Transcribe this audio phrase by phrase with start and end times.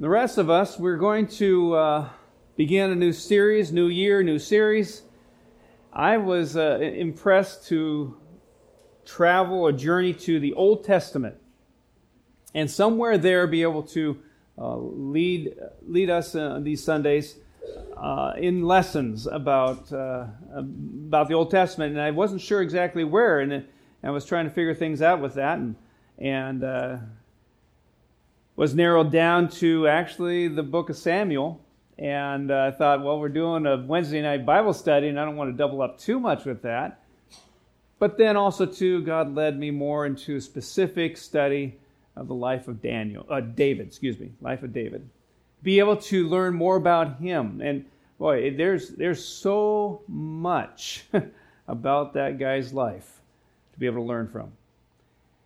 [0.00, 2.08] The rest of us, we're going to uh,
[2.56, 5.02] begin a new series, new year, new series.
[5.92, 8.16] I was uh, impressed to
[9.04, 11.36] travel a journey to the Old Testament
[12.54, 14.18] and somewhere there be able to
[14.56, 15.54] uh, lead,
[15.86, 17.36] lead us uh, these Sundays
[17.94, 21.92] uh, in lessons about, uh, about the Old Testament.
[21.92, 23.66] And I wasn't sure exactly where, and
[24.02, 25.58] I was trying to figure things out with that.
[25.58, 25.76] And,
[26.16, 26.64] and
[28.60, 31.58] was narrowed down to actually the book of Samuel.
[31.96, 35.36] And uh, I thought, well, we're doing a Wednesday night Bible study, and I don't
[35.36, 37.00] want to double up too much with that.
[37.98, 41.78] But then also, too, God led me more into a specific study
[42.14, 45.08] of the life of Daniel, uh, David, excuse me, life of David.
[45.62, 47.62] Be able to learn more about him.
[47.62, 47.86] And
[48.18, 51.06] boy, there's, there's so much
[51.66, 53.22] about that guy's life
[53.72, 54.52] to be able to learn from.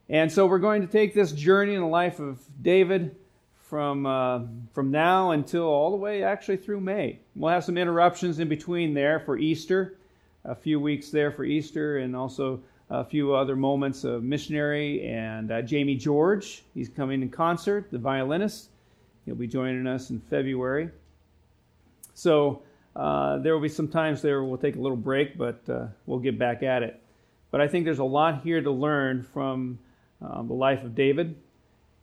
[0.08, 3.16] And so we're going to take this journey in the life of David
[3.62, 4.40] from, uh,
[4.72, 7.18] from now until all the way actually through May.
[7.34, 9.96] We'll have some interruptions in between there for Easter,
[10.44, 15.50] a few weeks there for Easter, and also a few other moments of missionary and
[15.50, 16.64] uh, Jamie George.
[16.74, 18.68] He's coming in concert, the violinist.
[19.24, 20.90] He'll be joining us in February.
[22.12, 22.62] So
[22.94, 26.18] uh, there will be some times there we'll take a little break, but uh, we'll
[26.18, 27.00] get back at it.
[27.50, 29.78] But I think there's a lot here to learn from
[30.30, 31.36] um, the life of David.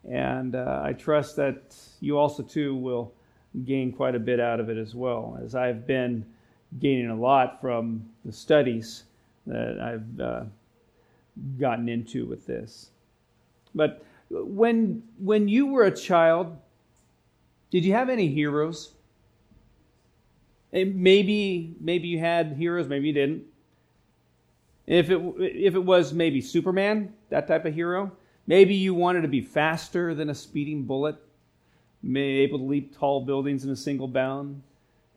[0.10, 3.14] And uh, I trust that you also, too, will
[3.66, 6.26] gain quite a bit out of it as well, as I've been
[6.80, 9.04] gaining a lot from the studies
[9.46, 10.44] that I've uh,
[11.60, 12.92] gotten into with this.
[13.76, 16.58] But when, when you were a child,
[17.70, 18.94] did you have any heroes?
[20.72, 23.44] Maybe, maybe you had heroes, maybe you didn't.
[24.88, 28.12] If it, if it was maybe Superman, that type of hero,
[28.46, 31.16] maybe you wanted to be faster than a speeding bullet,
[32.16, 34.62] able to leap tall buildings in a single bound,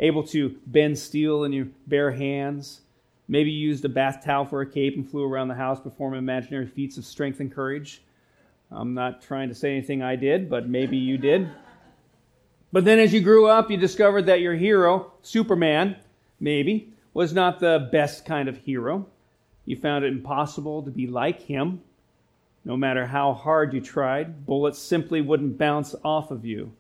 [0.01, 2.81] able to bend steel in your bare hands.
[3.29, 6.19] Maybe you used a bath towel for a cape and flew around the house performing
[6.19, 8.03] imaginary feats of strength and courage.
[8.71, 11.49] I'm not trying to say anything I did, but maybe you did.
[12.73, 15.97] But then as you grew up, you discovered that your hero, Superman,
[16.41, 19.07] maybe, was not the best kind of hero.
[19.65, 21.81] You found it impossible to be like him.
[22.65, 26.73] No matter how hard you tried, bullets simply wouldn't bounce off of you.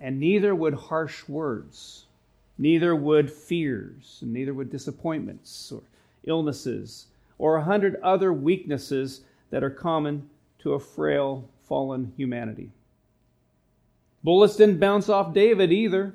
[0.00, 2.04] And neither would harsh words,
[2.58, 5.82] neither would fears, and neither would disappointments or
[6.24, 7.06] illnesses
[7.38, 10.28] or a hundred other weaknesses that are common
[10.60, 12.70] to a frail, fallen humanity.
[14.22, 16.14] Bullets didn't bounce off David either.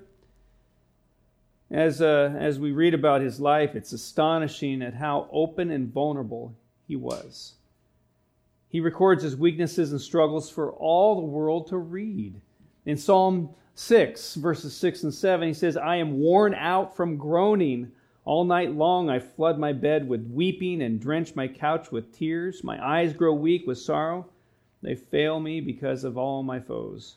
[1.69, 6.53] As, uh, as we read about his life, it's astonishing at how open and vulnerable
[6.87, 7.53] he was.
[8.71, 12.39] He records his weaknesses and struggles for all the world to read.
[12.85, 17.91] In Psalm 6, verses 6 and 7, he says, I am worn out from groaning.
[18.23, 22.63] All night long I flood my bed with weeping and drench my couch with tears.
[22.63, 24.25] My eyes grow weak with sorrow.
[24.81, 27.15] They fail me because of all my foes.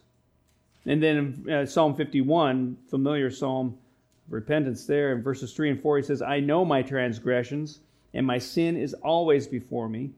[0.87, 3.79] And then in uh, Psalm 51, familiar psalm,
[4.27, 7.81] of repentance there in verses 3 and 4 he says i know my transgressions
[8.15, 10.11] and my sin is always before me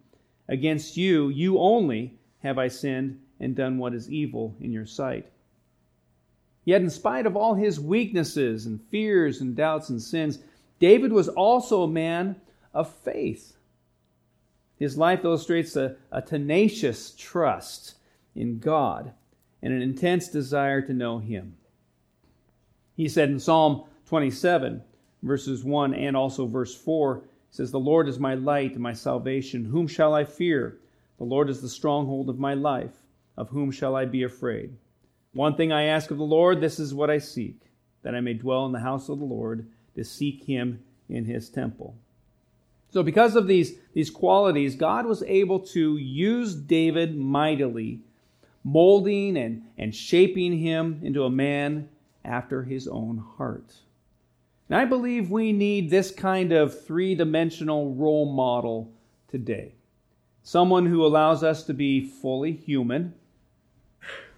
[0.49, 5.27] against you you only have i sinned and done what is evil in your sight.
[6.65, 10.39] Yet in spite of all his weaknesses and fears and doubts and sins
[10.79, 12.37] david was also a man
[12.73, 13.57] of faith.
[14.79, 17.95] His life illustrates a, a tenacious trust
[18.35, 19.13] in god
[19.63, 21.57] and an intense desire to know him.
[22.95, 24.83] He said in psalm 27,
[25.23, 27.23] verses 1 and also verse 4
[27.57, 29.65] says, The Lord is my light and my salvation.
[29.65, 30.79] Whom shall I fear?
[31.19, 32.95] The Lord is the stronghold of my life.
[33.37, 34.77] Of whom shall I be afraid?
[35.33, 37.61] One thing I ask of the Lord, this is what I seek,
[38.03, 41.51] that I may dwell in the house of the Lord, to seek him in his
[41.51, 41.97] temple.
[42.91, 48.01] So, because of these, these qualities, God was able to use David mightily,
[48.65, 51.89] molding and, and shaping him into a man
[52.25, 53.75] after his own heart.
[54.69, 58.93] And I believe we need this kind of three dimensional role model
[59.29, 59.75] today.
[60.43, 63.15] Someone who allows us to be fully human,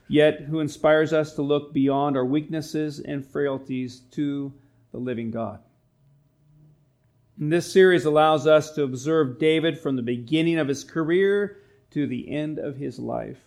[0.06, 4.52] yet who inspires us to look beyond our weaknesses and frailties to
[4.92, 5.60] the living God.
[7.38, 11.58] And this series allows us to observe David from the beginning of his career
[11.90, 13.38] to the end of his life.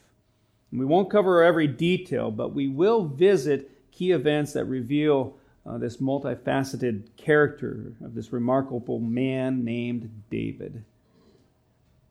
[0.72, 5.36] And we won't cover every detail, but we will visit key events that reveal
[5.66, 10.84] uh, this multifaceted character of this remarkable man named David.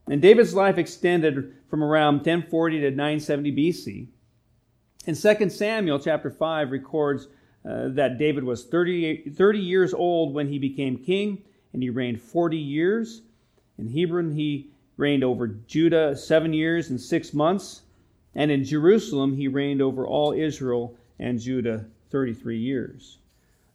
[0.08, 4.06] And David's life extended from around 1040 to 970 BC.
[5.06, 7.28] And 2 Samuel chapter 5 records
[7.64, 11.42] uh, that David was 30, 30 years old when he became king,
[11.72, 13.22] and he reigned 40 years.
[13.78, 17.82] In Hebron, he reigned over Judah seven years and six months.
[18.34, 23.19] And in Jerusalem, he reigned over all Israel and Judah 33 years.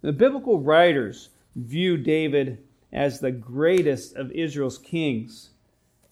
[0.05, 2.59] The biblical writers view David
[2.93, 5.49] as the greatest of Israel's kings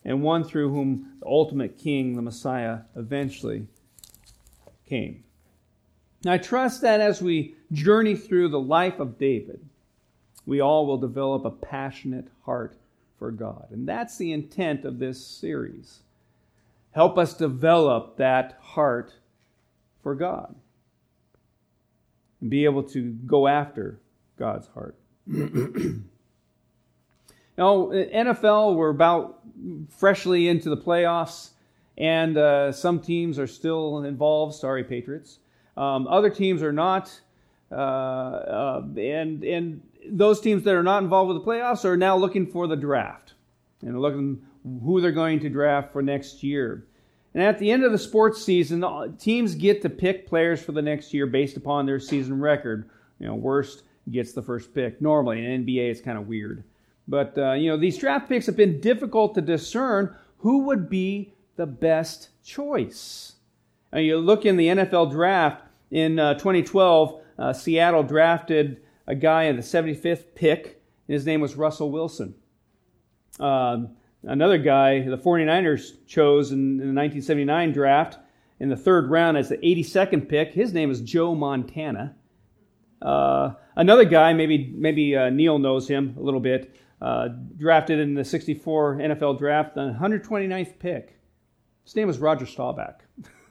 [0.04, 3.68] and one through whom the ultimate king, the Messiah, eventually
[4.90, 5.24] came.
[6.26, 9.64] Now, I trust that as we journey through the life of David,
[10.48, 12.76] we all will develop a passionate heart
[13.20, 13.68] for God.
[13.70, 16.00] And that's the intent of this series.
[16.94, 19.14] Help us develop that heart
[20.02, 20.56] for God
[22.44, 24.00] and be able to go after
[24.38, 24.98] God's heart.
[27.58, 29.42] Now, NFL, we're about
[29.90, 31.52] freshly into the playoffs,
[31.98, 34.56] and uh, some teams are still involved.
[34.56, 35.38] Sorry, Patriots.
[35.78, 37.20] Um, other teams are not,
[37.72, 42.18] uh, uh, and and those teams that are not involved with the playoffs are now
[42.18, 43.34] looking for the draft
[43.84, 46.88] and looking who they're going to draft for next year.
[47.34, 48.86] And at the end of the sports season,
[49.18, 52.90] teams get to pick players for the next year based upon their season record.
[53.20, 55.02] You know, worst gets the first pick.
[55.02, 56.64] Normally, in NBA, it's kind of weird.
[57.08, 61.34] But, uh, you know, these draft picks have been difficult to discern who would be
[61.56, 63.34] the best choice.
[63.92, 69.44] Now, you look in the NFL draft in uh, 2012, uh, Seattle drafted a guy
[69.44, 70.82] in the 75th pick.
[71.08, 72.36] His name was Russell Wilson.
[73.40, 73.90] Um,
[74.24, 78.18] another guy the 49ers chose in, the 1979 draft
[78.60, 80.54] in the third round as the 82nd pick.
[80.54, 82.16] His name is Joe Montana.
[83.02, 86.74] Uh, another guy, maybe maybe uh, Neil knows him a little bit
[87.04, 87.28] uh,
[87.58, 91.20] drafted in the 64 NFL draft, the 129th pick.
[91.84, 93.04] His name was Roger Staubach,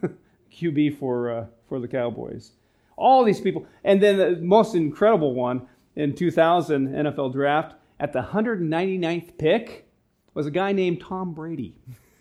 [0.50, 2.52] QB for, uh, for the Cowboys.
[2.96, 3.66] All these people.
[3.84, 5.66] And then the most incredible one
[5.96, 9.86] in 2000 NFL draft, at the 199th pick,
[10.34, 11.74] was a guy named Tom Brady.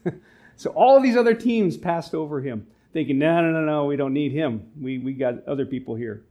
[0.56, 4.14] so all these other teams passed over him, thinking, no, no, no, no, we don't
[4.14, 4.68] need him.
[4.80, 6.24] We, we got other people here.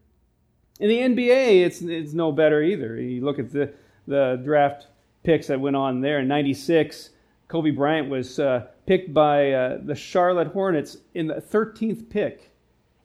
[0.79, 2.97] In the NBA, it's, it's no better either.
[3.00, 3.73] You look at the
[4.11, 4.88] the draft
[5.23, 6.19] picks that went on there.
[6.21, 7.11] In 96,
[7.49, 12.50] Kobe Bryant was uh, picked by uh, the Charlotte Hornets in the 13th pick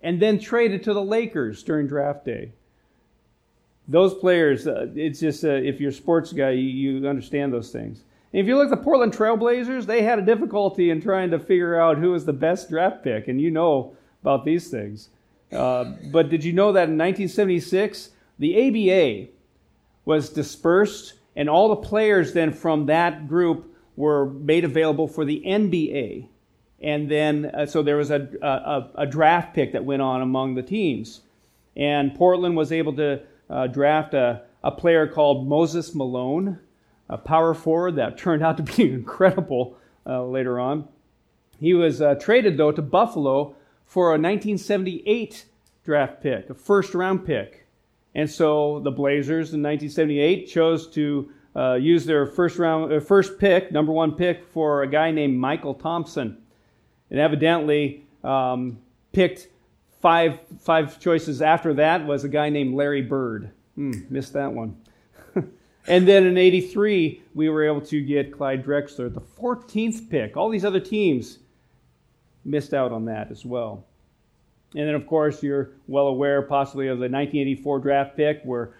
[0.01, 2.51] and then traded to the Lakers during draft day.
[3.87, 7.71] Those players, uh, it's just, uh, if you're a sports guy, you, you understand those
[7.71, 8.03] things.
[8.33, 11.79] If you look at the Portland Trailblazers, they had a difficulty in trying to figure
[11.79, 15.09] out who was the best draft pick, and you know about these things.
[15.51, 19.31] Uh, but did you know that in 1976, the ABA
[20.03, 25.41] was dispersed, and all the players then from that group were made available for the
[25.45, 26.27] NBA.
[26.81, 30.55] And then, uh, so there was a, a, a, draft pick that went on among
[30.55, 31.21] the teams.
[31.75, 36.59] And Portland was able to uh, draft a, a player called Moses Malone,
[37.09, 40.87] a power forward that turned out to be incredible uh, later on.
[41.59, 43.55] He was uh, traded, though, to Buffalo
[43.85, 45.45] for a 1978
[45.83, 47.65] draft pick, a first round pick.
[48.13, 53.39] And so the Blazers in 1978 chose to uh, use their first round, uh, first
[53.39, 56.37] pick, number one pick, for a guy named Mychal Thompson,
[57.09, 58.79] and evidently um,
[59.11, 59.47] picked
[60.01, 63.51] five five choices after that was a guy named Larry Bird.
[63.75, 64.77] Hmm, missed that one.
[65.87, 70.37] And then in '83 we were able to get Clyde Drexler, the 14th pick.
[70.37, 71.39] All these other teams
[72.45, 73.85] missed out on that as well.
[74.75, 78.73] And then, of course, you're well aware possibly of the 1984 draft pick where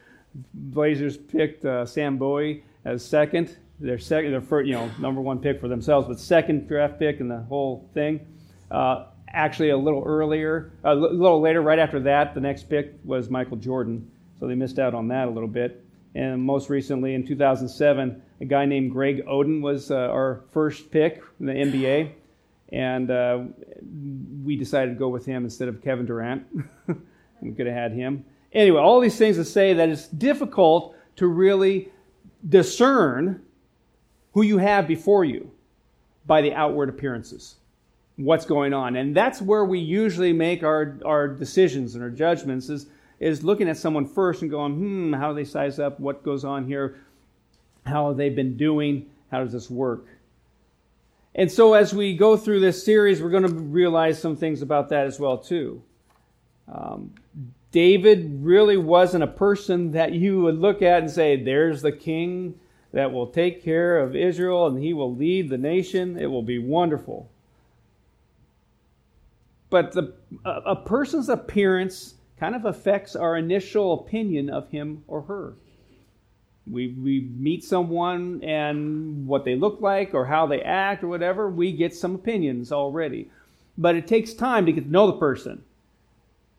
[0.53, 3.57] Blazers picked uh, Sam Bowie as second.
[3.79, 7.19] Their second, their first, you know, number one pick for themselves, but second draft pick
[7.19, 8.25] in the whole thing.
[8.71, 13.29] Uh, actually, a little earlier, a little later, right after that, the next pick was
[13.29, 14.09] Michael Jordan.
[14.39, 15.84] So they missed out on that a little bit.
[16.15, 21.21] And most recently, in 2007, a guy named Greg Oden was uh, our first pick
[21.39, 22.13] in the NBA
[22.69, 23.43] and uh,
[24.43, 26.45] we decided to go with him instead of Kevin Durant.
[27.41, 28.25] we could have had him.
[28.51, 31.89] Anyway, all these things to say that it's difficult to really
[32.47, 33.41] discern
[34.33, 35.51] who you have before you
[36.25, 37.55] by the outward appearances,
[38.15, 38.95] what's going on.
[38.95, 42.87] And that's where we usually make our, our decisions and our judgments is,
[43.19, 45.99] is looking at someone first and going, hmm, how do they size up?
[45.99, 46.97] What goes on here?
[47.85, 49.09] How have they been doing?
[49.31, 50.07] How does this work?
[51.35, 54.89] And so as we go through this series, we're going to realize some things about
[54.89, 55.83] that as well too.
[56.71, 57.13] Um,
[57.71, 62.57] David really wasn't a person that you would look at and say, "There's the king
[62.93, 66.17] that will take care of Israel and he will lead the nation.
[66.17, 67.29] It will be wonderful."
[69.69, 70.13] But the,
[70.45, 75.53] a, a person's appearance kind of affects our initial opinion of him or her.
[76.67, 81.49] We, we meet someone and what they look like or how they act or whatever,
[81.49, 83.29] we get some opinions already.
[83.77, 85.63] But it takes time to get to know the person.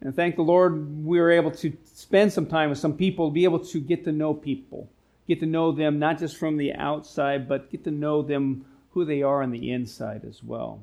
[0.00, 3.44] And thank the Lord we were able to spend some time with some people, be
[3.44, 4.88] able to get to know people,
[5.26, 9.04] get to know them not just from the outside, but get to know them who
[9.04, 10.80] they are on the inside as well.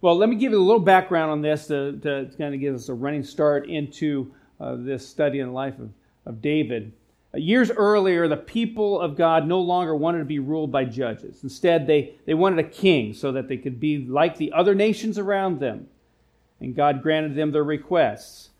[0.00, 2.72] Well, let me give you a little background on this to, to, kind of give
[2.72, 5.90] us a running start into uh, this study in the life of,
[6.24, 6.92] of David.
[7.34, 11.42] Uh, years earlier, the people of God no longer wanted to be ruled by judges.
[11.42, 15.18] Instead, they, they wanted a king so that they could be like the other nations
[15.18, 15.88] around them.
[16.60, 18.50] And God granted them their requests.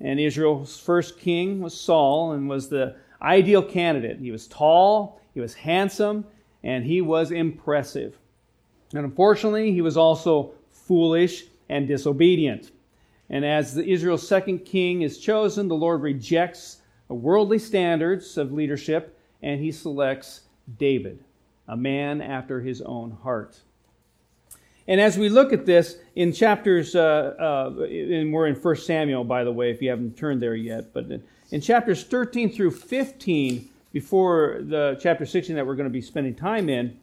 [0.00, 4.20] And Israel's first king was Saul and was the ideal candidate.
[4.20, 6.24] He was tall, he was handsome,
[6.62, 8.16] and he was impressive.
[8.92, 12.70] And unfortunately, he was also foolish and disobedient.
[13.28, 16.78] And as the Israel's second king is chosen, the Lord rejects
[17.08, 20.42] worldly standards of leadership and he selects
[20.78, 21.22] David,
[21.68, 23.60] a man after his own heart.
[24.88, 27.34] And as we look at this in chapters, uh,
[27.78, 30.92] uh, and we're in 1 Samuel, by the way, if you haven't turned there yet,
[30.92, 31.06] but
[31.50, 36.34] in chapters 13 through 15, before the chapter 16 that we're going to be spending
[36.34, 36.96] time in,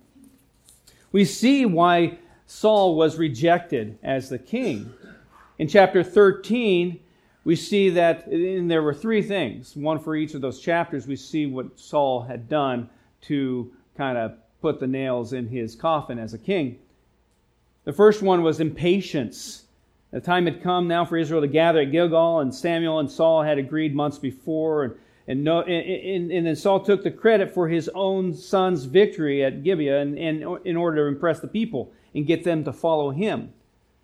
[1.14, 4.92] we see why Saul was rejected as the king.
[5.58, 7.00] In chapter 13,
[7.46, 11.08] we see that there were three things, one for each of those chapters.
[11.08, 12.90] We see what Saul had done
[13.22, 16.80] to kind of put the nails in his coffin as a king.
[17.86, 19.66] The first one was impatience.
[20.12, 23.44] The time had come now for Israel to gather at Gilgal, and Samuel and Saul
[23.44, 24.84] had agreed months before.
[24.84, 24.96] And
[25.28, 29.64] and, no, and, and, then Saul took the credit for his own son's victory at
[29.64, 33.54] Gibeah and, and, in order to impress the people and get them to follow him.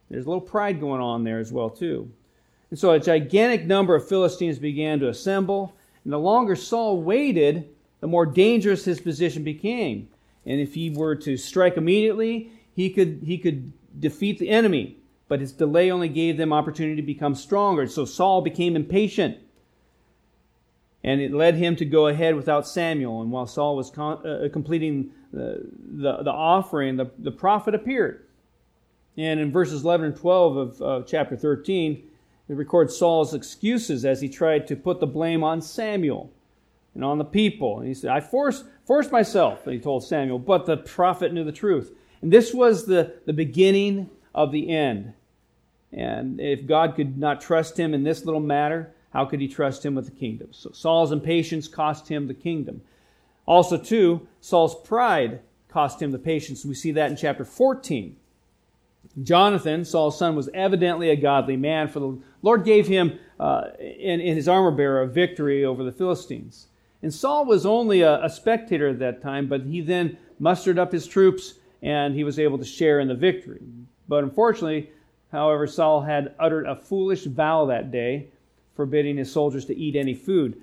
[0.09, 2.09] There's a little pride going on there as well, too.
[2.69, 5.75] And so a gigantic number of Philistines began to assemble.
[6.05, 10.07] And the longer Saul waited, the more dangerous his position became.
[10.45, 14.97] And if he were to strike immediately, he could, he could defeat the enemy.
[15.27, 17.87] But his delay only gave them opportunity to become stronger.
[17.87, 19.37] So Saul became impatient
[21.03, 23.21] and it led him to go ahead without Samuel.
[23.21, 28.25] And while Saul was con- uh, completing the, the, the, offering, the, the prophet appeared.
[29.17, 32.03] And in verses 11 and 12 of uh, chapter 13,
[32.49, 36.31] it records Saul's excuses as he tried to put the blame on Samuel
[36.95, 37.79] and on the people.
[37.79, 41.51] And he said, I forced, forced myself, he told Samuel, but the prophet knew the
[41.51, 41.93] truth.
[42.21, 45.13] And this was the, the beginning of the end.
[45.91, 49.85] And if God could not trust him in this little matter, how could he trust
[49.85, 50.49] him with the kingdom?
[50.51, 52.81] So Saul's impatience cost him the kingdom.
[53.45, 55.39] Also, too, Saul's pride
[55.69, 56.63] cost him the patience.
[56.65, 58.15] We see that in chapter 14.
[59.23, 64.47] Jonathan, Saul's son, was evidently a godly man, for the Lord gave him uh, his
[64.47, 66.67] armor bearer a victory over the Philistines.
[67.01, 70.91] And Saul was only a, a spectator at that time, but he then mustered up
[70.91, 73.61] his troops and he was able to share in the victory.
[74.07, 74.91] But unfortunately,
[75.31, 78.27] however, Saul had uttered a foolish vow that day
[78.79, 80.61] forbidding his soldiers to eat any food.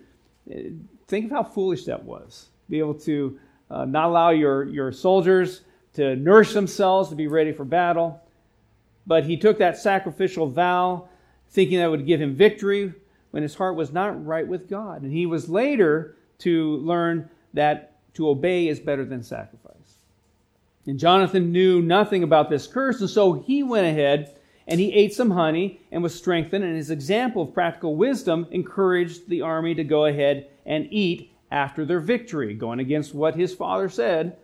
[1.07, 2.47] Think of how foolish that was.
[2.71, 3.39] Be able to
[3.71, 5.61] uh, not allow your, your soldiers
[5.93, 8.19] to nourish themselves to be ready for battle.
[9.07, 11.11] But he took that sacrificial vow
[11.51, 12.95] thinking that would give him victory
[13.33, 15.03] when his heart was not right with God.
[15.03, 19.75] And he was later to learn that to obey is better than sacrifice.
[20.87, 24.36] And Jonathan knew nothing about this curse, and so he went ahead
[24.67, 29.29] and he ate some honey and was strengthened, and his example of practical wisdom encouraged
[29.29, 33.89] the army to go ahead and eat after their victory, going against what his father
[33.89, 34.37] said.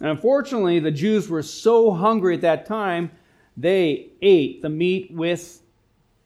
[0.00, 3.10] And unfortunately, the Jews were so hungry at that time,
[3.56, 5.60] they ate the meat with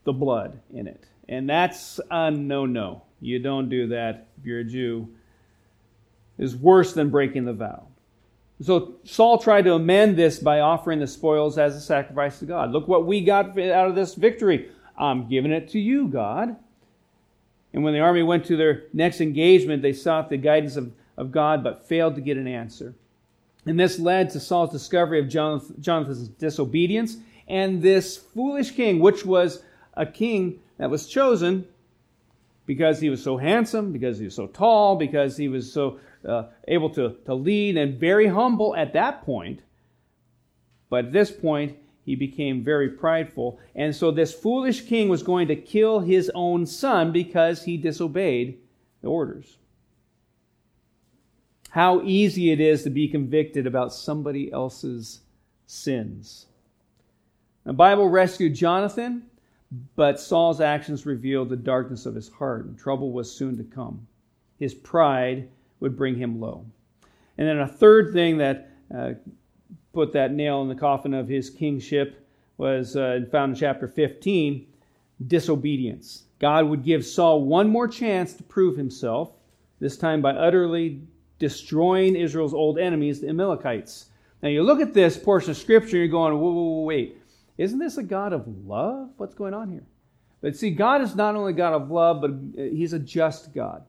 [0.04, 1.04] the blood in it.
[1.28, 3.02] And that's a no no.
[3.20, 5.08] You don't do that if you're a Jew.
[6.38, 7.86] Is worse than breaking the vow.
[8.62, 12.70] So Saul tried to amend this by offering the spoils as a sacrifice to God.
[12.70, 14.70] Look what we got out of this victory.
[14.96, 16.56] I'm giving it to you, God.
[17.72, 21.32] And when the army went to their next engagement, they sought the guidance of, of
[21.32, 22.94] God but failed to get an answer.
[23.64, 27.16] And this led to Saul's discovery of Jonathan's disobedience
[27.48, 29.62] and this foolish king, which was
[29.94, 31.66] a king that was chosen
[32.66, 36.44] because he was so handsome, because he was so tall, because he was so uh,
[36.68, 39.60] able to, to lead and very humble at that point.
[40.88, 43.60] But at this point, he became very prideful.
[43.74, 48.58] And so this foolish king was going to kill his own son because he disobeyed
[49.00, 49.56] the orders.
[51.70, 55.20] How easy it is to be convicted about somebody else's
[55.66, 56.46] sins.
[57.64, 59.22] The Bible rescued Jonathan,
[59.96, 64.06] but Saul's actions revealed the darkness of his heart, and trouble was soon to come.
[64.58, 65.48] His pride
[65.82, 66.64] would bring him low.
[67.36, 69.12] And then a third thing that uh,
[69.92, 74.66] put that nail in the coffin of his kingship was uh, found in chapter 15
[75.26, 76.24] disobedience.
[76.38, 79.34] God would give Saul one more chance to prove himself,
[79.80, 81.02] this time by utterly
[81.38, 84.06] destroying Israel's old enemies, the Amalekites.
[84.42, 87.18] Now you look at this portion of scripture, you're going, whoa, whoa, whoa, wait.
[87.58, 89.10] Isn't this a God of love?
[89.16, 89.84] What's going on here?
[90.40, 93.84] But see, God is not only God of love, but He's a just God.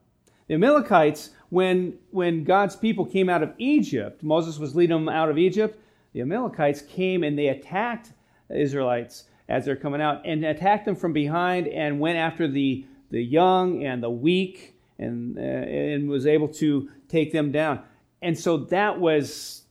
[0.46, 5.30] The Amalekites, when, when God's people came out of Egypt, Moses was leading them out
[5.30, 5.78] of Egypt,
[6.12, 8.12] the Amalekites came and they attacked
[8.48, 12.84] the Israelites as they're coming out and attacked them from behind and went after the,
[13.12, 17.80] the young and the weak and, uh, and was able to take them down.
[18.20, 19.62] And so that was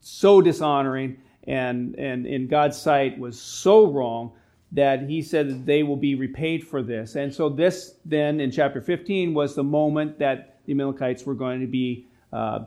[0.00, 4.34] so dishonoring and, and in God's sight was so wrong
[4.70, 7.16] that he said that they will be repaid for this.
[7.16, 11.60] And so this then in chapter 15 was the moment that the Amalekites were going
[11.60, 12.60] to be uh,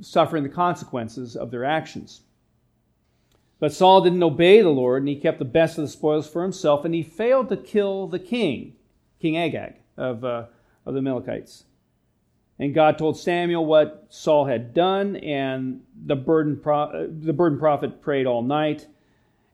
[0.00, 2.22] suffering the consequences of their actions.
[3.58, 6.42] But Saul didn't obey the Lord, and he kept the best of the spoils for
[6.42, 8.74] himself, and he failed to kill the king,
[9.20, 10.46] King Agag of, uh,
[10.84, 11.64] of the Amalekites.
[12.58, 17.58] And God told Samuel what Saul had done, and the burden, pro- uh, the burden
[17.58, 18.86] prophet prayed all night.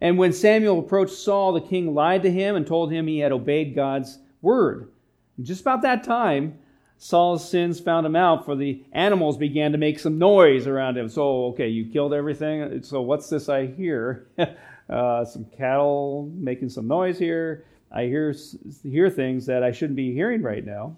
[0.01, 3.33] And when Samuel approached Saul, the king lied to him and told him he had
[3.33, 4.91] obeyed God's word.
[5.37, 6.59] And just about that time,
[7.01, 11.09] Saul's sins found him out, for the animals began to make some noise around him.
[11.09, 12.83] So, okay, you killed everything.
[12.83, 14.27] So, what's this I hear?
[14.91, 17.65] uh, some cattle making some noise here.
[17.93, 18.35] I hear,
[18.83, 20.97] hear things that I shouldn't be hearing right now.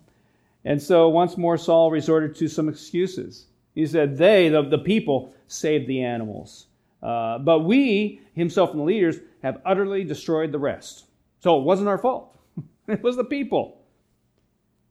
[0.65, 3.47] And so, once more, Saul resorted to some excuses.
[3.75, 6.67] He said, They, the, the people, saved the animals.
[7.03, 11.05] Uh, but we, himself and the leaders, have utterly destroyed the rest.
[11.41, 12.39] So, it wasn't our fault,
[12.89, 13.80] it was the people.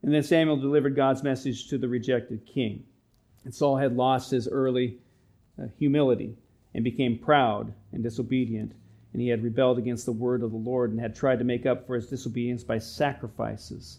[0.02, 2.84] And then Samuel delivered God's message to the rejected king.
[3.44, 4.98] And Saul had lost his early
[5.60, 6.36] uh, humility
[6.74, 8.72] and became proud and disobedient.
[9.12, 11.66] And he had rebelled against the word of the Lord and had tried to make
[11.66, 13.98] up for his disobedience by sacrifices.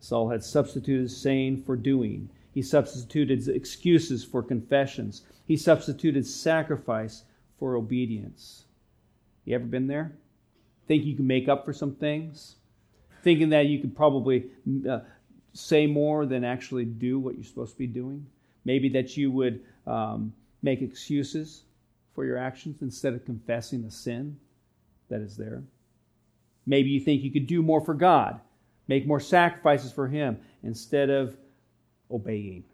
[0.00, 2.28] Saul had substituted saying for doing.
[2.52, 5.22] He substituted excuses for confessions.
[5.46, 7.24] He substituted sacrifice
[7.58, 8.64] for obedience.
[9.44, 10.12] You ever been there?
[10.86, 12.56] Think you can make up for some things?
[13.22, 14.46] Thinking that you could probably
[14.88, 15.00] uh,
[15.56, 18.26] say more than actually do what you're supposed to be doing.
[18.64, 21.62] Maybe that you would um, make excuses
[22.14, 24.38] for your actions instead of confessing the sin
[25.08, 25.62] that is there.
[26.66, 28.40] Maybe you think you could do more for God,
[28.88, 31.36] make more sacrifices for Him instead of
[32.10, 32.64] obeying.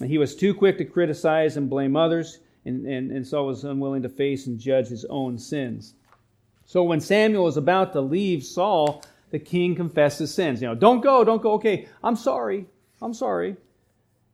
[0.00, 3.64] and he was too quick to criticize and blame others, and, and, and so was
[3.64, 5.94] unwilling to face and judge his own sins.
[6.64, 10.62] So when Samuel was about to leave Saul, the king confessed his sins.
[10.62, 11.52] You know, don't go, don't go.
[11.54, 12.66] Okay, I'm sorry.
[13.00, 13.56] I'm sorry.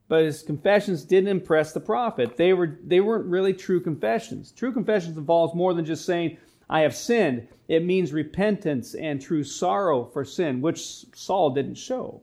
[0.09, 2.37] But his confessions didn't impress the prophet.
[2.37, 4.51] They, were, they weren't really true confessions.
[4.51, 6.37] True confessions involves more than just saying,
[6.69, 7.47] I have sinned.
[7.69, 12.21] It means repentance and true sorrow for sin, which Saul didn't show.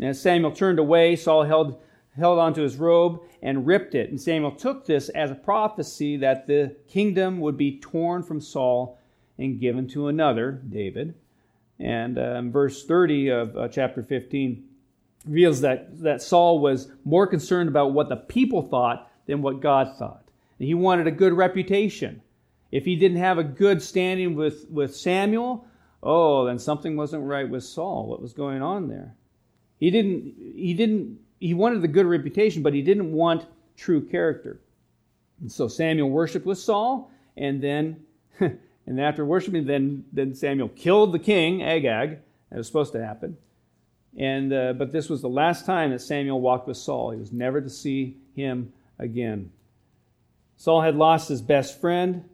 [0.00, 1.82] And Samuel turned away, Saul held,
[2.16, 4.08] held onto his robe and ripped it.
[4.08, 8.98] And Samuel took this as a prophecy that the kingdom would be torn from Saul
[9.36, 11.14] and given to another, David.
[11.78, 14.64] And um, verse 30 of uh, chapter 15
[15.26, 19.96] reveals that, that Saul was more concerned about what the people thought than what God
[19.98, 20.22] thought.
[20.58, 22.22] And he wanted a good reputation.
[22.70, 25.66] If he didn't have a good standing with, with Samuel,
[26.02, 28.06] oh, then something wasn't right with Saul.
[28.06, 29.14] What was going on there?
[29.78, 34.60] He didn't, he didn't, he wanted the good reputation, but he didn't want true character.
[35.40, 38.04] And so Samuel worshiped with Saul, and then
[38.86, 42.18] And after worshiping, then, then Samuel killed the king, Agag.
[42.50, 43.36] That was supposed to happen.
[44.16, 47.10] And, uh, but this was the last time that Samuel walked with Saul.
[47.10, 49.50] He was never to see him again.
[50.56, 52.28] Saul had lost his best friend.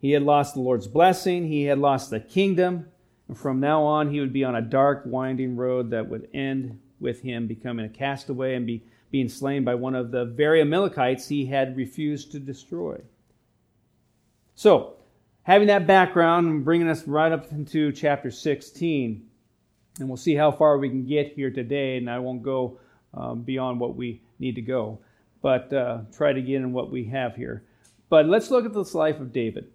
[0.00, 1.46] He had lost the Lord's blessing.
[1.46, 2.86] He had lost the kingdom.
[3.28, 6.80] And from now on, he would be on a dark, winding road that would end
[6.98, 11.28] with him becoming a castaway and be, being slain by one of the very Amalekites
[11.28, 13.00] he had refused to destroy.
[14.54, 14.94] So,
[15.50, 19.26] having that background and bringing us right up into chapter 16.
[19.98, 22.78] And we'll see how far we can get here today, and I won't go
[23.14, 25.00] um, beyond what we need to go,
[25.42, 27.64] but uh, try to get in what we have here.
[28.08, 29.66] But let's look at this life of David,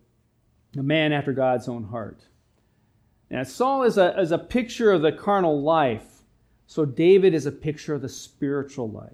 [0.77, 2.21] a man after God's own heart.
[3.29, 6.23] Now, Saul is a, is a picture of the carnal life,
[6.67, 9.11] so David is a picture of the spiritual life,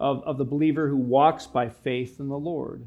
[0.00, 2.86] of, of the believer who walks by faith in the Lord.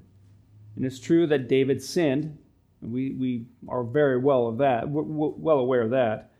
[0.75, 2.39] And it's true that David sinned.
[2.81, 6.31] We, we are very well of that, well aware of that.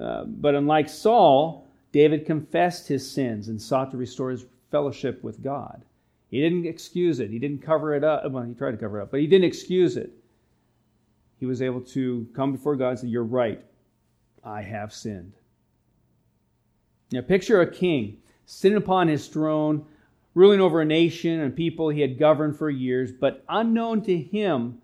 [0.00, 5.42] Uh, but unlike Saul, David confessed his sins and sought to restore his fellowship with
[5.42, 5.84] God.
[6.30, 7.30] He didn't excuse it.
[7.30, 8.28] He didn't cover it up.
[8.30, 10.12] Well, he tried to cover it up, but he didn't excuse it.
[11.38, 13.62] He was able to come before God and say, You're right.
[14.44, 15.34] I have sinned.
[17.12, 19.84] Now, picture a king sitting upon his throne,
[20.34, 24.80] ruling over a nation and people he had governed for years, but unknown to him,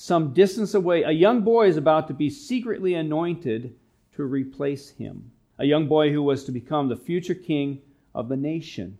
[0.00, 3.74] some distance away, a young boy is about to be secretly anointed
[4.12, 5.32] to replace him.
[5.58, 7.82] A young boy who was to become the future king
[8.14, 8.96] of the nation.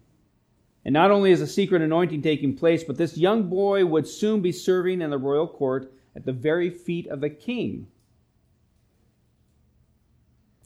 [0.84, 4.40] And not only is a secret anointing taking place, but this young boy would soon
[4.40, 7.86] be serving in the royal court at the very feet of the king.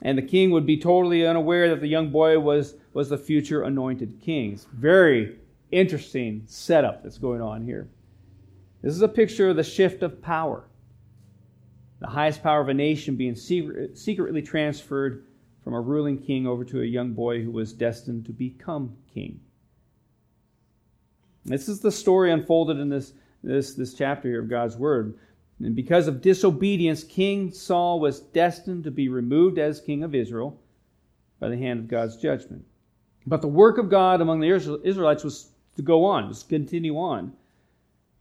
[0.01, 3.65] And the king would be totally unaware that the young boy was, was the future
[3.65, 4.55] anointed king.
[4.55, 5.37] It's very
[5.71, 7.87] interesting setup that's going on here.
[8.83, 10.65] This is a picture of the shift of power.
[12.01, 15.25] The highest power of a nation being secret, secretly transferred
[15.63, 19.41] from a ruling king over to a young boy who was destined to become king.
[21.45, 25.17] This is the story unfolded in this, this, this chapter here of God's Word.
[25.61, 30.61] And because of disobedience, King Saul was destined to be removed as king of Israel
[31.39, 32.65] by the hand of God's judgment.
[33.27, 36.97] But the work of God among the Israelites was to go on, was to continue
[36.99, 37.33] on.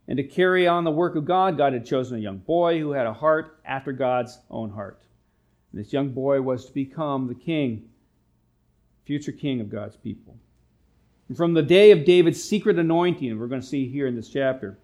[0.08, 2.92] And to carry on the work of God, God had chosen a young boy who
[2.92, 5.02] had a heart after God's own heart.
[5.72, 7.88] And this young boy was to become the king,
[9.06, 10.36] future king of God's people.
[11.30, 14.28] And from the day of David's secret anointing, we're going to see here in this
[14.28, 14.78] chapter,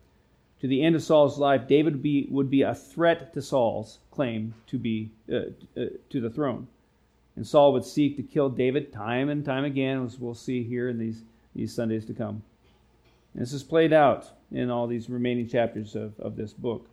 [0.61, 3.99] to the end of Saul's life, David would be, would be a threat to Saul's
[4.11, 6.67] claim to be uh, uh, to the throne.
[7.35, 10.89] And Saul would seek to kill David time and time again, as we'll see here
[10.89, 11.21] in these,
[11.53, 12.41] these Sundays to come.
[13.33, 16.87] And this is played out in all these remaining chapters of, of this book.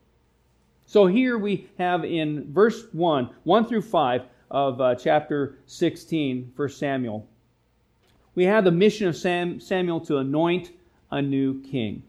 [0.87, 6.69] So here we have in verse 1, 1 through 5 of uh, chapter 16, 1
[6.69, 7.27] Samuel,
[8.35, 10.73] we have the mission of Sam, Samuel to anoint
[11.11, 12.03] a new king.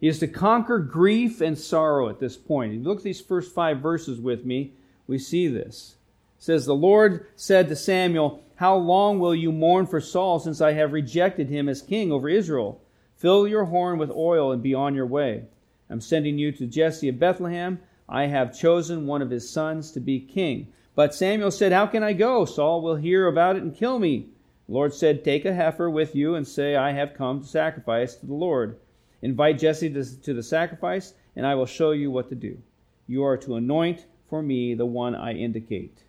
[0.00, 2.72] He is to conquer grief and sorrow at this point.
[2.72, 4.72] If you look at these first five verses with me,
[5.06, 5.96] we see this.
[6.38, 10.60] It says, The Lord said to Samuel, How long will you mourn for Saul, since
[10.60, 12.80] I have rejected him as king over Israel?
[13.16, 15.44] Fill your horn with oil and be on your way.
[15.88, 17.80] I'm sending you to Jesse of Bethlehem.
[18.08, 20.68] I have chosen one of his sons to be king.
[20.94, 22.44] But Samuel said, How can I go?
[22.44, 24.28] Saul will hear about it and kill me.
[24.66, 28.16] The Lord said, Take a heifer with you and say, I have come to sacrifice
[28.16, 28.78] to the Lord.
[29.22, 32.58] Invite Jesse to the sacrifice, and I will show you what to do.
[33.06, 36.02] You are to anoint for me the one I indicate.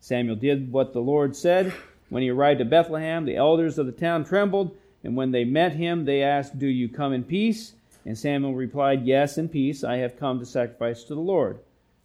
[0.00, 1.72] Samuel did what the Lord said.
[2.08, 5.72] When he arrived at Bethlehem, the elders of the town trembled, and when they met
[5.74, 7.74] him, they asked, Do you come in peace?
[8.04, 9.84] And Samuel replied, Yes, in peace.
[9.84, 11.60] I have come to sacrifice to the Lord.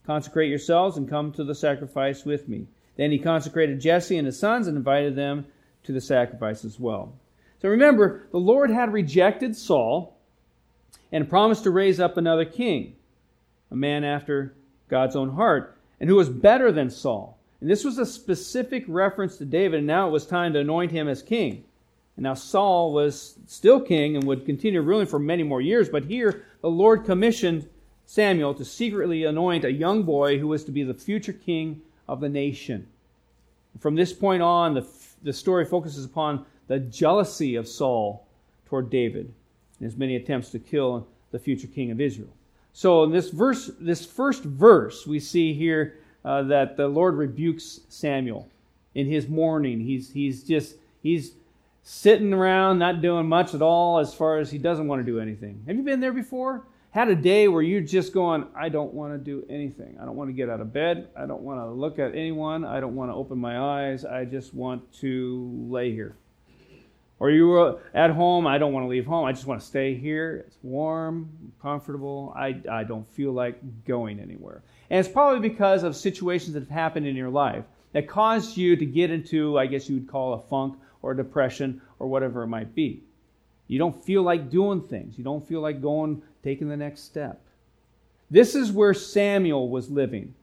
[0.06, 2.68] Consecrate yourselves and come to the sacrifice with me.
[2.98, 5.48] Then he consecrated Jesse and his sons and invited them
[5.84, 7.14] to the sacrifice as well.
[7.60, 10.16] So remember, the Lord had rejected Saul
[11.12, 12.96] and promised to raise up another king,
[13.72, 14.54] a man after
[14.90, 17.40] God's own heart, and who was better than Saul.
[17.62, 20.92] And this was a specific reference to David, and now it was time to anoint
[20.92, 21.64] him as king.
[22.18, 26.46] Now Saul was still king and would continue ruling for many more years, but here
[26.62, 27.68] the Lord commissioned
[28.06, 32.20] Samuel to secretly anoint a young boy who was to be the future king of
[32.20, 32.88] the nation.
[33.80, 34.86] From this point on, the
[35.24, 38.26] the story focuses upon the jealousy of Saul
[38.66, 39.34] toward David
[39.80, 42.30] and his many attempts to kill the future king of Israel.
[42.74, 47.82] So in this verse, this first verse, we see here uh, that the Lord rebukes
[47.90, 48.48] Samuel
[48.96, 49.80] in his mourning.
[49.80, 51.34] He's he's just he's
[51.84, 55.20] sitting around not doing much at all as far as he doesn't want to do
[55.20, 55.64] anything.
[55.68, 56.64] Have you been there before?
[56.92, 59.98] had a day where you're just going, I don't want to do anything.
[60.00, 61.08] I don't want to get out of bed.
[61.16, 62.66] I don't want to look at anyone.
[62.66, 64.04] I don't want to open my eyes.
[64.04, 66.18] I just want to lay here.
[67.20, 69.26] Or you were at home, I don't want to leave home.
[69.26, 70.44] I just want to stay here.
[70.48, 71.30] It's warm,
[71.62, 72.34] comfortable.
[72.36, 74.64] I, I don't feel like going anywhere.
[74.90, 77.64] And it's probably because of situations that have happened in your life
[77.94, 81.82] that caused you to get into, I guess you would call a funk or depression
[82.00, 83.02] or whatever it might be.
[83.68, 85.18] You don't feel like doing things.
[85.18, 87.42] You don't feel like going, taking the next step.
[88.30, 90.34] This is where Samuel was living.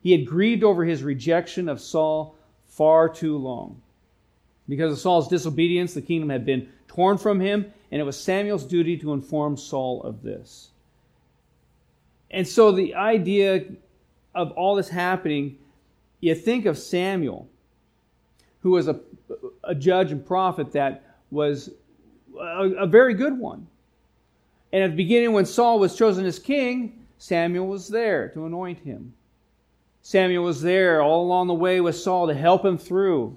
[0.00, 2.34] He had grieved over his rejection of Saul
[2.66, 3.80] far too long.
[4.68, 8.64] Because of Saul's disobedience, the kingdom had been torn from him, and it was Samuel's
[8.64, 10.70] duty to inform Saul of this.
[12.30, 13.64] And so the idea
[14.34, 15.58] of all this happening,
[16.20, 17.48] you think of Samuel,
[18.62, 18.98] who was a,
[19.64, 21.70] a judge and prophet that was
[22.38, 23.66] a, a very good one.
[24.72, 28.80] And at the beginning, when Saul was chosen as king, Samuel was there to anoint
[28.80, 29.12] him.
[30.00, 33.36] Samuel was there all along the way with Saul to help him through.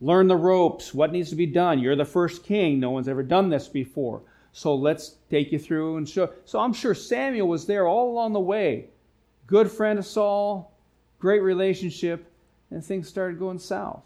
[0.00, 1.78] Learn the ropes, what needs to be done.
[1.78, 2.80] You're the first king.
[2.80, 4.22] No one's ever done this before.
[4.52, 6.30] So let's take you through and show.
[6.44, 8.88] So I'm sure Samuel was there all along the way.
[9.46, 10.76] Good friend of Saul,
[11.18, 12.30] great relationship,
[12.70, 14.02] and things started going south.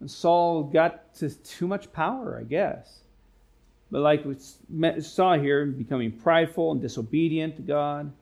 [0.00, 3.00] And Saul got to too much power, I guess.
[3.90, 8.12] But like we saw here, becoming prideful and disobedient to God,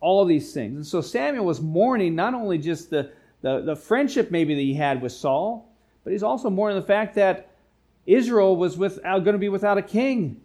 [0.00, 0.76] all these things.
[0.76, 3.10] And so Samuel was mourning not only just the,
[3.42, 5.70] the, the friendship maybe that he had with Saul,
[6.04, 7.50] but he's also mourning the fact that
[8.06, 10.40] Israel was without, uh, going to be without a king.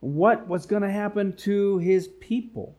[0.00, 2.76] What was going to happen to his people?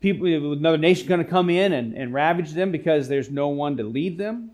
[0.00, 3.76] People, another nation going to come in and, and ravage them because there's no one
[3.76, 4.52] to lead them?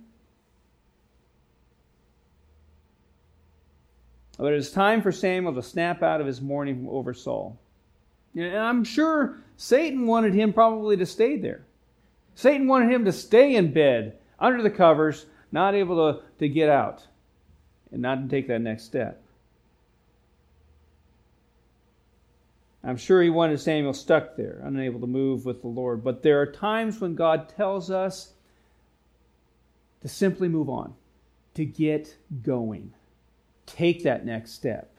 [4.38, 7.59] But it was time for Samuel to snap out of his mourning over Saul.
[8.35, 11.64] And I'm sure Satan wanted him probably to stay there.
[12.35, 16.68] Satan wanted him to stay in bed, under the covers, not able to, to get
[16.68, 17.07] out,
[17.92, 19.23] and not to take that next step.
[22.83, 26.03] I'm sure he wanted Samuel stuck there, unable to move with the Lord.
[26.03, 28.35] But there are times when God tells us
[30.03, 30.94] to simply move on,
[31.55, 32.92] to get going
[33.66, 34.90] take that next step.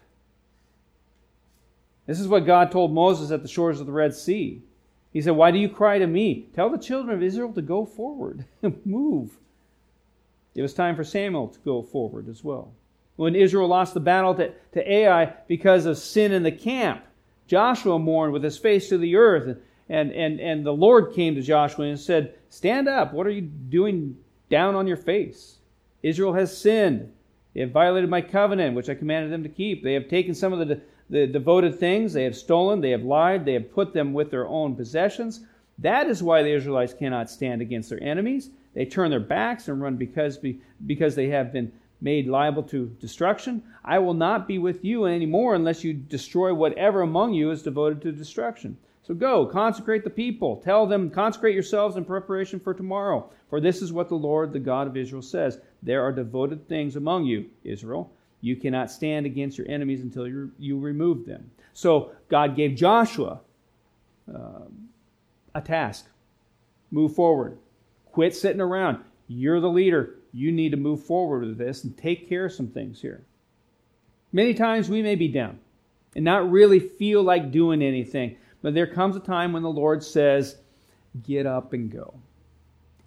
[2.05, 4.61] This is what God told Moses at the shores of the Red Sea.
[5.11, 6.49] He said, Why do you cry to me?
[6.53, 8.45] Tell the children of Israel to go forward,
[8.85, 9.31] move.
[10.53, 12.71] It was time for Samuel to go forward as well.
[13.15, 17.03] When Israel lost the battle to, to Ai because of sin in the camp,
[17.47, 19.57] Joshua mourned with his face to the earth.
[19.87, 23.13] And, and, and the Lord came to Joshua and said, Stand up.
[23.13, 24.17] What are you doing
[24.49, 25.57] down on your face?
[26.01, 27.11] Israel has sinned.
[27.55, 29.81] They have violated my covenant, which I commanded them to keep.
[29.81, 32.11] They have taken some of the, the devoted things.
[32.11, 32.81] They have stolen.
[32.81, 33.45] They have lied.
[33.45, 35.39] They have put them with their own possessions.
[35.79, 38.49] That is why the Israelites cannot stand against their enemies.
[38.73, 40.37] They turn their backs and run because,
[40.85, 43.63] because they have been made liable to destruction.
[43.85, 48.01] I will not be with you anymore unless you destroy whatever among you is devoted
[48.01, 48.77] to destruction.
[49.03, 50.57] So go, consecrate the people.
[50.57, 53.29] Tell them, consecrate yourselves in preparation for tomorrow.
[53.49, 56.95] For this is what the Lord, the God of Israel, says There are devoted things
[56.95, 58.11] among you, Israel.
[58.41, 61.51] You cannot stand against your enemies until you, you remove them.
[61.73, 63.39] So God gave Joshua
[64.33, 64.65] uh,
[65.53, 66.07] a task
[66.91, 67.57] move forward,
[68.11, 69.03] quit sitting around.
[69.27, 70.15] You're the leader.
[70.33, 73.23] You need to move forward with this and take care of some things here.
[74.31, 75.59] Many times we may be down
[76.15, 78.37] and not really feel like doing anything.
[78.61, 80.57] But there comes a time when the Lord says,
[81.23, 82.15] Get up and go.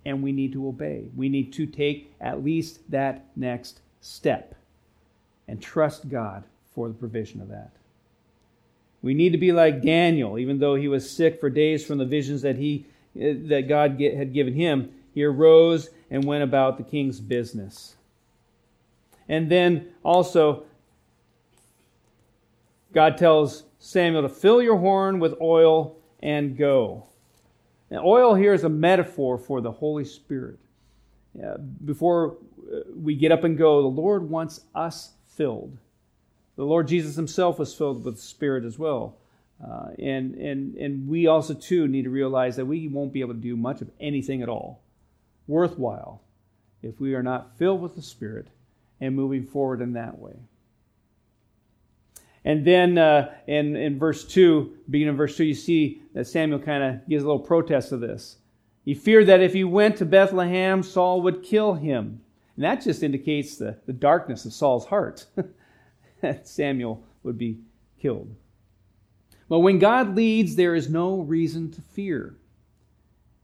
[0.05, 1.09] And we need to obey.
[1.17, 4.55] We need to take at least that next step
[5.47, 7.71] and trust God for the provision of that.
[9.03, 12.05] We need to be like Daniel, even though he was sick for days from the
[12.05, 14.93] visions that he uh, that God had given him.
[15.15, 17.97] He arose and went about the king's business.
[19.29, 20.65] And then also,
[22.93, 27.05] God tells Samuel to fill your horn with oil and go.
[27.91, 30.59] Now, oil here is a metaphor for the Holy Spirit.
[31.43, 32.37] Uh, before
[32.95, 35.79] we get up and go, the Lord wants us filled.
[36.57, 39.17] The Lord Jesus himself was filled with the Spirit as well.
[39.65, 43.35] Uh, and, and, and we also, too, need to realize that we won't be able
[43.35, 44.81] to do much of anything at all
[45.47, 46.21] worthwhile
[46.83, 48.49] if we are not filled with the Spirit
[49.01, 50.35] and moving forward in that way.
[52.49, 56.59] And then uh, in, in verse 2, beginning of verse 2, you see that Samuel
[56.59, 58.39] kind of gives a little protest of this.
[58.87, 62.23] He feared that if he went to Bethlehem, Saul would kill him.
[62.57, 65.27] And that just indicates the, the darkness of Saul's heart,
[66.23, 67.59] that Samuel would be
[68.01, 68.35] killed.
[69.51, 72.39] But when God leads, there is no reason to fear.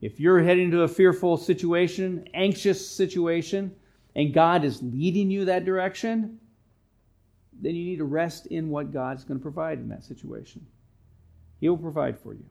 [0.01, 3.77] If you're heading to a fearful situation, anxious situation,
[4.17, 6.41] and God is leading you that direction,
[7.61, 10.67] then you need to rest in what God's going to provide in that situation.
[11.61, 12.45] He will provide for you.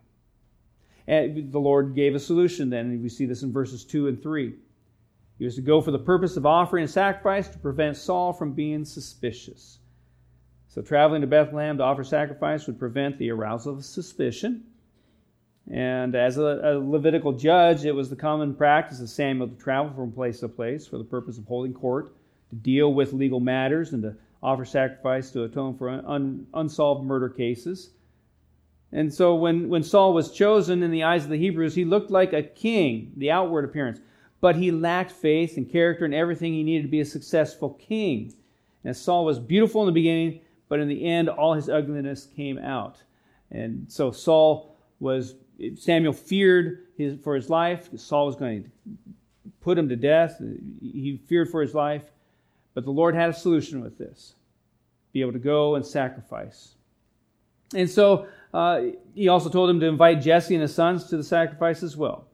[1.07, 4.53] And the Lord gave a solution then, we see this in verses 2 and 3.
[5.37, 8.53] He was to go for the purpose of offering a sacrifice to prevent Saul from
[8.53, 9.79] being suspicious.
[10.67, 14.63] So, traveling to Bethlehem to offer sacrifice would prevent the arousal of suspicion.
[15.69, 19.93] And as a, a, Levitical judge, it was the common practice of Samuel to travel
[19.93, 22.15] from place to place for the purpose of holding court,
[22.49, 27.29] to deal with legal matters, and to offer sacrifice to atone for un, unsolved murder
[27.29, 27.91] cases.
[28.91, 32.11] And so when, when Saul was chosen in the eyes of the Hebrews, he looked
[32.11, 33.99] like a king, the outward appearance,
[34.41, 38.33] but he lacked faith and character and everything he needed to be a successful king.
[38.83, 42.59] And Saul was beautiful in the beginning, but in the end, all his ugliness came
[42.59, 42.97] out.
[43.49, 45.35] And so Saul was,
[45.75, 47.89] Samuel feared his, for his life.
[47.95, 48.69] Saul was going to
[49.61, 50.41] put him to death.
[50.81, 52.03] He feared for his life.
[52.73, 54.35] But the Lord had a solution with this
[55.11, 56.73] be able to go and sacrifice.
[57.75, 58.81] And so uh,
[59.13, 62.25] he also told him to invite Jesse and his sons to the sacrifice as well.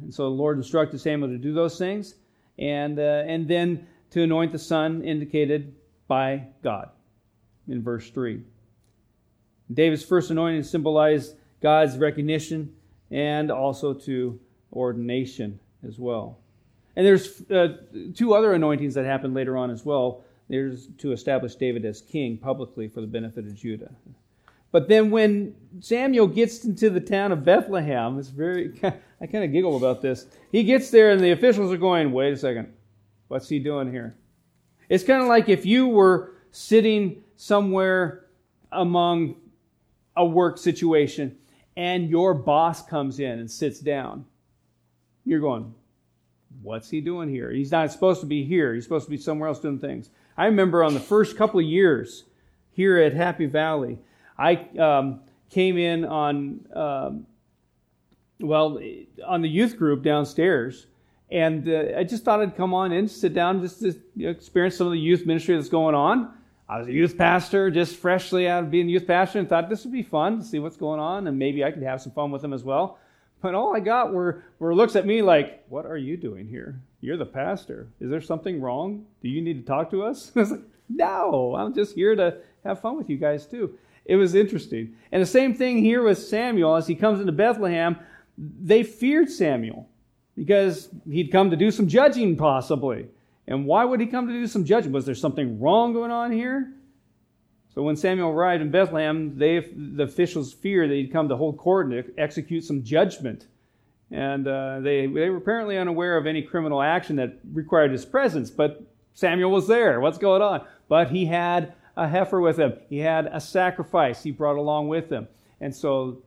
[0.00, 2.14] And so the Lord instructed Samuel to do those things,
[2.58, 5.74] and, uh, and then to anoint the son indicated
[6.08, 6.90] by God
[7.68, 8.40] in verse 3.
[9.72, 12.74] David's first anointing symbolized God's recognition
[13.10, 14.38] and also to
[14.72, 16.38] ordination as well.
[16.96, 17.76] And there's uh,
[18.14, 20.24] two other anointings that happen later on as well.
[20.48, 23.90] There's to establish David as king publicly for the benefit of Judah.
[24.70, 29.52] But then when Samuel gets into the town of Bethlehem, it's very I kind of
[29.52, 30.26] giggle about this.
[30.52, 32.72] He gets there and the officials are going, "Wait a second.
[33.28, 34.16] What's he doing here?"
[34.88, 38.26] It's kind of like if you were sitting somewhere
[38.70, 39.36] among
[40.16, 41.36] a work situation
[41.76, 44.24] and your boss comes in and sits down.
[45.24, 45.74] You're going,
[46.62, 47.50] "What's he doing here?
[47.50, 48.74] He's not supposed to be here.
[48.74, 51.66] He's supposed to be somewhere else doing things." I remember on the first couple of
[51.66, 52.24] years
[52.72, 53.98] here at Happy Valley,
[54.36, 57.26] I um, came in on, um,
[58.40, 58.80] well,
[59.24, 60.86] on the youth group downstairs,
[61.30, 64.88] and uh, I just thought I'd come on in, sit down, just to experience some
[64.88, 66.32] of the youth ministry that's going on.
[66.68, 69.68] I was a youth pastor, just freshly out of being a youth pastor, and thought
[69.68, 72.12] this would be fun to see what's going on, and maybe I could have some
[72.12, 72.98] fun with them as well.
[73.52, 76.80] But all I got were, were looks at me like, What are you doing here?
[77.02, 77.88] You're the pastor.
[78.00, 79.04] Is there something wrong?
[79.20, 80.32] Do you need to talk to us?
[80.36, 83.78] I was like, No, I'm just here to have fun with you guys too.
[84.06, 84.96] It was interesting.
[85.12, 87.98] And the same thing here with Samuel as he comes into Bethlehem.
[88.38, 89.90] They feared Samuel
[90.36, 93.08] because he'd come to do some judging, possibly.
[93.46, 94.90] And why would he come to do some judging?
[94.90, 96.72] Was there something wrong going on here?
[97.74, 101.58] So when Samuel arrived in Bethlehem, they, the officials feared that he'd come to hold
[101.58, 103.46] court and execute some judgment.
[104.10, 108.50] And uh, they, they were apparently unaware of any criminal action that required his presence.
[108.50, 108.82] But
[109.14, 110.00] Samuel was there.
[110.00, 110.64] What's going on?
[110.88, 112.74] But he had a heifer with him.
[112.88, 115.26] He had a sacrifice he brought along with him.
[115.60, 116.22] And so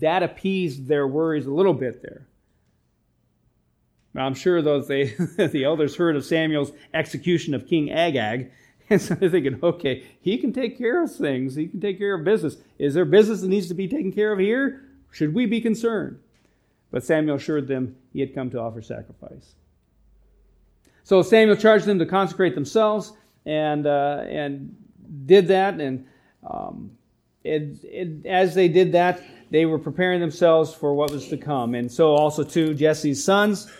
[0.00, 2.26] that appeased their worries a little bit there.
[4.12, 5.04] Now, I'm sure those they,
[5.38, 8.52] the elders heard of Samuel's execution of King Agag,
[8.90, 11.54] and so they're thinking, okay, he can take care of things.
[11.54, 12.56] He can take care of business.
[12.78, 14.82] Is there business that needs to be taken care of here?
[15.10, 16.18] Should we be concerned?
[16.90, 19.54] But Samuel assured them he had come to offer sacrifice.
[21.02, 23.12] So Samuel charged them to consecrate themselves,
[23.44, 24.74] and uh, and
[25.26, 26.06] did that, and
[26.48, 26.90] um,
[27.44, 31.74] it, it, as they did that, they were preparing themselves for what was to come.
[31.74, 33.70] And so also too, Jesse's sons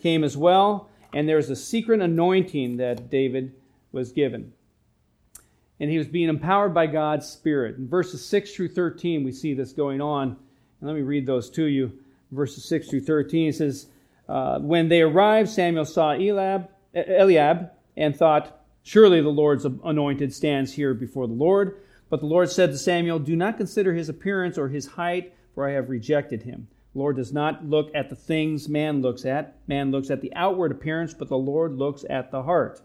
[0.00, 3.54] came as well, and there was a secret anointing that David
[3.94, 4.52] was given.
[5.80, 7.78] And he was being empowered by God's Spirit.
[7.78, 10.28] In verses 6 through 13, we see this going on.
[10.28, 11.98] And let me read those to you.
[12.30, 13.86] Verses 6 through 13, it says,
[14.28, 20.74] uh, When they arrived, Samuel saw Eliab, Eliab and thought, Surely the Lord's anointed stands
[20.74, 21.80] here before the Lord.
[22.10, 25.66] But the Lord said to Samuel, Do not consider his appearance or his height, for
[25.66, 26.68] I have rejected him.
[26.92, 29.56] The Lord does not look at the things man looks at.
[29.66, 32.80] Man looks at the outward appearance, but the Lord looks at the heart.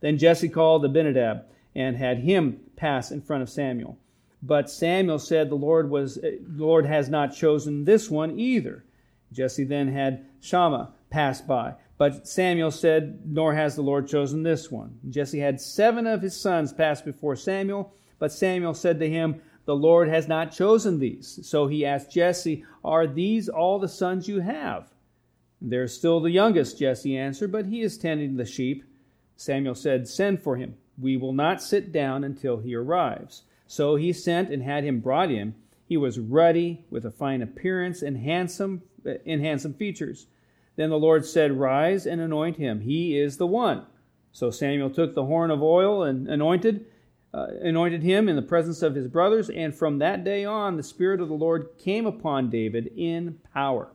[0.00, 3.98] Then Jesse called Abinadab and had him pass in front of Samuel.
[4.42, 8.84] But Samuel said, The Lord was eh, the Lord has not chosen this one either.
[9.32, 11.74] Jesse then had Shammah pass by.
[11.98, 14.98] But Samuel said, Nor has the Lord chosen this one.
[15.10, 19.76] Jesse had seven of his sons pass before Samuel, but Samuel said to him, The
[19.76, 21.38] Lord has not chosen these.
[21.42, 24.90] So he asked Jesse, Are these all the sons you have?
[25.60, 28.84] There's still the youngest, Jesse answered, but he is tending the sheep.
[29.40, 30.74] Samuel said, Send for him.
[31.00, 33.44] We will not sit down until he arrives.
[33.66, 35.54] So he sent and had him brought in.
[35.86, 38.82] He was ruddy, with a fine appearance and handsome
[39.24, 40.26] in handsome features.
[40.76, 42.80] Then the Lord said, Rise and anoint him.
[42.80, 43.86] He is the one.
[44.30, 46.84] So Samuel took the horn of oil and anointed,
[47.32, 49.48] uh, anointed him in the presence of his brothers.
[49.48, 53.90] And from that day on, the Spirit of the Lord came upon David in power.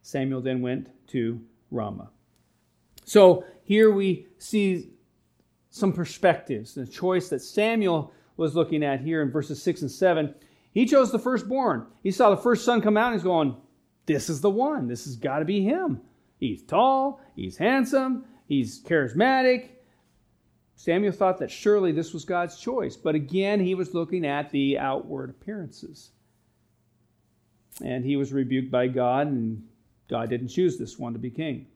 [0.00, 2.08] Samuel then went to Ramah.
[3.08, 4.90] So here we see
[5.70, 10.34] some perspectives, the choice that Samuel was looking at here in verses 6 and 7.
[10.72, 11.86] He chose the firstborn.
[12.02, 13.56] He saw the first son come out and he's going,
[14.04, 14.88] This is the one.
[14.88, 16.02] This has got to be him.
[16.38, 19.70] He's tall, he's handsome, he's charismatic.
[20.76, 24.78] Samuel thought that surely this was God's choice, but again, he was looking at the
[24.78, 26.10] outward appearances.
[27.82, 29.66] And he was rebuked by God, and
[30.10, 31.68] God didn't choose this one to be king.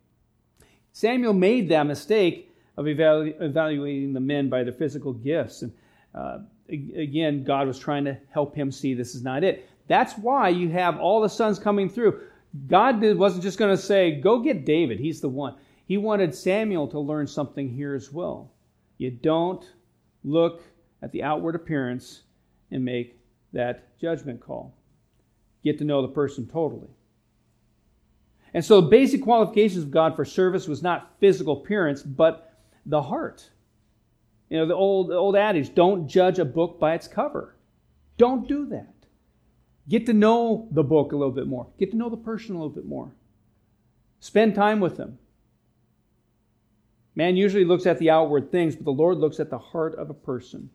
[0.93, 5.63] Samuel made that mistake of evalu- evaluating the men by their physical gifts.
[5.63, 5.73] And
[6.15, 6.39] uh,
[6.69, 9.69] again, God was trying to help him see this is not it.
[9.89, 12.21] That's why you have all the sons coming through.
[12.69, 15.57] God wasn't just going to say, go get David, he's the one.
[15.87, 18.51] He wanted Samuel to learn something here as well.
[18.99, 19.65] You don't
[20.25, 20.63] look
[21.03, 22.23] at the outward appearance
[22.71, 23.19] and make
[23.53, 24.75] that judgment call.
[25.65, 26.89] Get to know the person totally.
[28.55, 33.49] And so, basic qualifications of God for service was not physical appearance, but the heart.
[34.51, 37.57] You know, the old, the old adage don't judge a book by its cover.
[38.19, 38.93] Don't do that.
[39.89, 42.59] Get to know the book a little bit more, get to know the person a
[42.59, 43.13] little bit more.
[44.21, 45.19] Spend time with them.
[47.15, 50.09] Man usually looks at the outward things, but the Lord looks at the heart of
[50.11, 50.71] a person.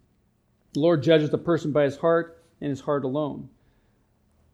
[0.74, 3.50] The Lord judges the person by his heart and his heart alone.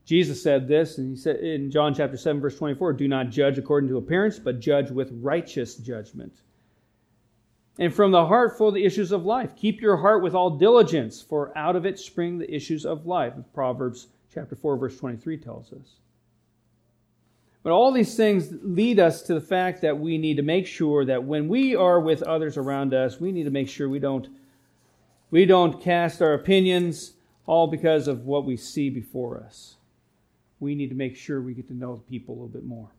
[0.05, 3.57] Jesus said this, and he said in John chapter 7, verse 24, do not judge
[3.57, 6.33] according to appearance, but judge with righteous judgment.
[7.79, 9.55] And from the heart flow the issues of life.
[9.55, 13.33] Keep your heart with all diligence, for out of it spring the issues of life.
[13.53, 15.95] Proverbs chapter 4, verse 23 tells us.
[17.63, 21.05] But all these things lead us to the fact that we need to make sure
[21.05, 24.27] that when we are with others around us, we need to make sure we don't,
[25.31, 27.13] we don't cast our opinions
[27.45, 29.77] all because of what we see before us.
[30.63, 32.89] We need to make sure we get to know people a little bit more.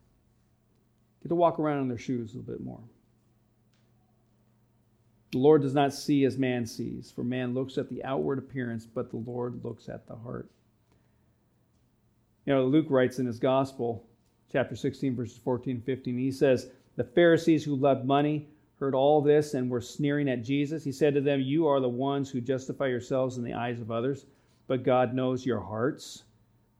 [1.22, 2.80] Get to walk around in their shoes a little bit more.
[5.32, 8.84] The Lord does not see as man sees, for man looks at the outward appearance,
[8.84, 10.50] but the Lord looks at the heart.
[12.44, 14.06] You know, Luke writes in his gospel,
[14.52, 16.18] chapter 16, verses 14 and 15.
[16.18, 18.46] He says, The Pharisees who loved money
[18.78, 20.84] heard all this and were sneering at Jesus.
[20.84, 23.90] He said to them, You are the ones who justify yourselves in the eyes of
[23.90, 24.26] others,
[24.66, 26.24] but God knows your hearts.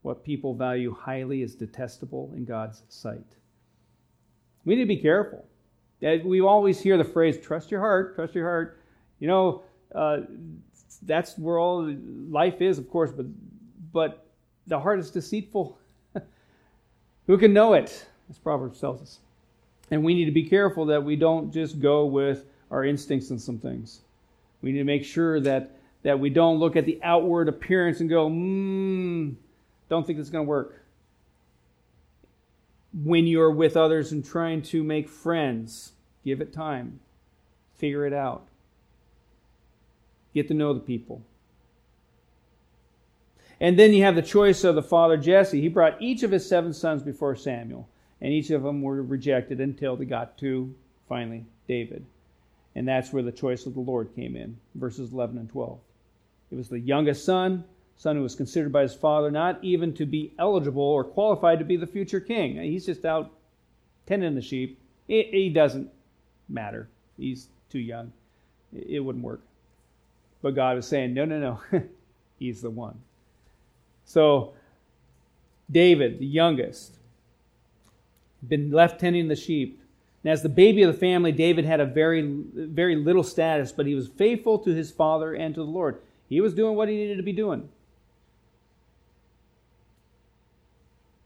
[0.05, 3.25] What people value highly is detestable in God's sight.
[4.67, 5.47] We need to be careful.
[6.03, 8.83] We always hear the phrase, trust your heart, trust your heart.
[9.19, 9.63] You know,
[9.95, 10.19] uh,
[11.05, 11.91] that's where all
[12.29, 13.25] life is, of course, but,
[13.95, 14.27] but
[14.67, 15.79] the heart is deceitful
[17.27, 18.05] who can know it?
[18.29, 19.21] As Proverbs tells us.
[19.91, 23.39] And we need to be careful that we don't just go with our instincts in
[23.39, 24.03] some things.
[24.61, 28.11] We need to make sure that, that we don't look at the outward appearance and
[28.11, 29.31] go, hmm,
[29.89, 30.83] don't think it's going to work.
[32.93, 35.93] When you're with others and trying to make friends,
[36.25, 37.01] give it time.
[37.77, 38.47] Figure it out.
[40.33, 41.23] Get to know the people.
[43.61, 45.61] And then you have the choice of the father Jesse.
[45.61, 47.89] He brought each of his seven sons before Samuel,
[48.21, 50.75] and each of them were rejected until they got to
[51.09, 52.05] finally David.
[52.75, 55.79] And that's where the choice of the Lord came in, verses 11 and 12.
[56.51, 57.65] It was the youngest son,
[57.97, 61.65] son who was considered by his father not even to be eligible or qualified to
[61.65, 62.57] be the future king.
[62.57, 63.31] He's just out
[64.07, 64.79] tending the sheep.
[65.09, 65.91] It, it doesn't
[66.49, 66.89] matter.
[67.17, 68.13] He's too young.
[68.73, 69.43] It, it wouldn't work.
[70.43, 71.39] But God was saying, no, no,
[71.73, 71.81] no.
[72.39, 73.01] He's the one.
[74.05, 74.53] So,
[75.71, 76.99] David, the youngest,
[78.47, 79.81] been left tending the sheep.
[80.23, 82.23] And as the baby of the family, David had a very,
[82.55, 86.01] very little status, but he was faithful to his father and to the Lord.
[86.29, 87.69] He was doing what he needed to be doing.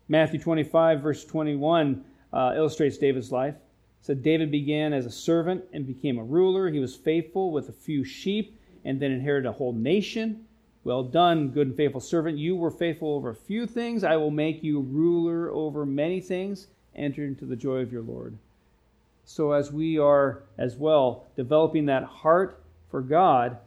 [0.09, 3.55] Matthew 25, verse 21, uh, illustrates David's life.
[3.55, 6.71] It said David began as a servant and became a ruler.
[6.71, 10.47] He was faithful with a few sheep and then inherited a whole nation.
[10.85, 12.39] Well done, good and faithful servant.
[12.39, 14.05] You were faithful over a few things.
[14.05, 16.69] I will make you ruler over many things.
[16.95, 18.39] Enter into the joy of your Lord.
[19.27, 23.59] So, as we are as well developing that heart for God,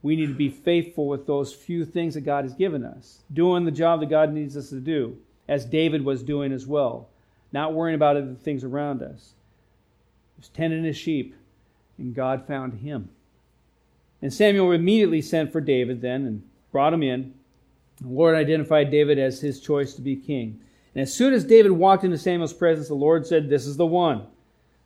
[0.00, 3.66] we need to be faithful with those few things that God has given us, doing
[3.66, 5.18] the job that God needs us to do,
[5.52, 7.08] as David was doing as well,
[7.52, 9.34] not worrying about the things around us.
[10.34, 11.34] He was tending his sheep,
[11.98, 13.10] and God found him.
[14.22, 17.34] And Samuel immediately sent for David then and brought him in.
[18.00, 20.58] The Lord identified David as his choice to be king.
[20.94, 23.84] And as soon as David walked into Samuel's presence, the Lord said, This is the
[23.84, 24.26] one.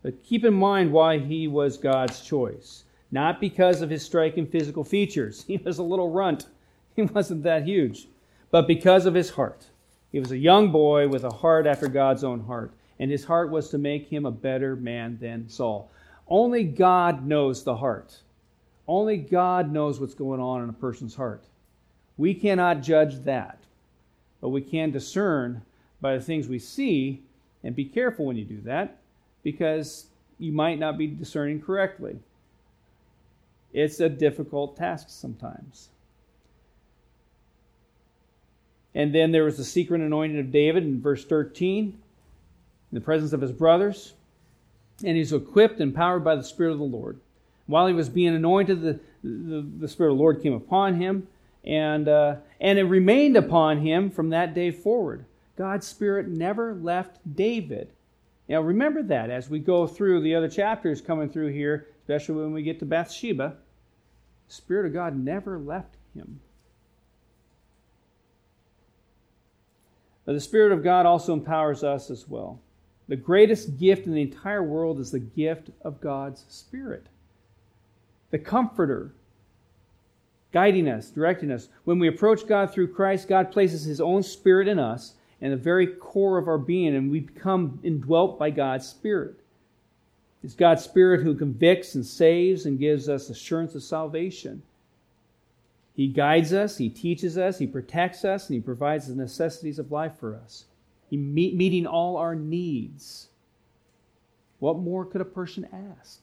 [0.02, 2.82] But keep in mind why he was God's choice.
[3.12, 5.44] Not because of his striking physical features.
[5.46, 6.46] He was a little runt.
[6.96, 8.08] He wasn't that huge.
[8.50, 9.66] But because of his heart.
[10.16, 12.72] He was a young boy with a heart after God's own heart.
[12.98, 15.90] And his heart was to make him a better man than Saul.
[16.26, 18.16] Only God knows the heart.
[18.88, 21.44] Only God knows what's going on in a person's heart.
[22.16, 23.58] We cannot judge that,
[24.40, 25.60] but we can discern
[26.00, 27.20] by the things we see,
[27.62, 28.96] and be careful when you do that
[29.42, 30.06] because
[30.38, 32.16] you might not be discerning correctly.
[33.74, 35.90] It's a difficult task sometimes.
[38.96, 41.94] And then there was the secret anointing of David in verse 13, in
[42.90, 44.14] the presence of his brothers.
[45.04, 47.20] And he's equipped and powered by the Spirit of the Lord
[47.66, 51.28] while he was being anointed, the, the, the Spirit of the Lord came upon him,
[51.64, 55.24] and, uh, and it remained upon him from that day forward.
[55.56, 57.90] God's Spirit never left David.
[58.48, 62.52] Now remember that as we go through the other chapters coming through here, especially when
[62.52, 63.56] we get to Bathsheba.
[64.46, 66.40] The Spirit of God never left him.
[70.26, 72.60] But the Spirit of God also empowers us as well.
[73.08, 77.06] The greatest gift in the entire world is the gift of God's Spirit.
[78.32, 79.14] The Comforter,
[80.52, 81.68] guiding us, directing us.
[81.84, 85.56] When we approach God through Christ, God places His own Spirit in us and the
[85.56, 89.36] very core of our being, and we become indwelt by God's Spirit.
[90.42, 94.62] It's God's Spirit who convicts and saves and gives us assurance of salvation.
[95.96, 99.90] He guides us, He teaches us, He protects us, and He provides the necessities of
[99.90, 100.66] life for us.
[101.08, 103.28] He meet, meeting all our needs.
[104.58, 106.20] What more could a person ask?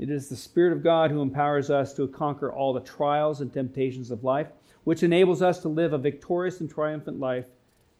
[0.00, 3.52] It is the Spirit of God who empowers us to conquer all the trials and
[3.52, 4.48] temptations of life,
[4.82, 7.44] which enables us to live a victorious and triumphant life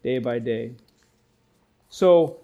[0.03, 0.73] day by day.
[1.91, 2.41] So,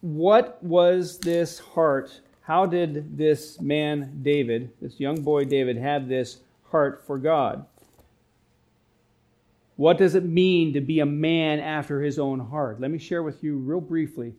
[0.00, 2.20] what was this heart
[2.50, 6.40] how did this man, David, this young boy David, have this
[6.72, 7.64] heart for God?
[9.76, 12.80] What does it mean to be a man after his own heart?
[12.80, 14.34] Let me share with you, real briefly,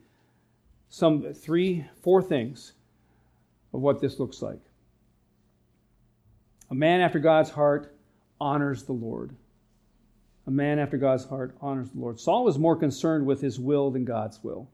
[0.90, 2.74] some three, four things
[3.74, 4.60] of what this looks like.
[6.70, 7.96] A man after God's heart
[8.42, 9.34] honors the Lord.
[10.48, 12.20] A man after God's heart honors the Lord.
[12.20, 14.68] Saul was more concerned with his will than God's will.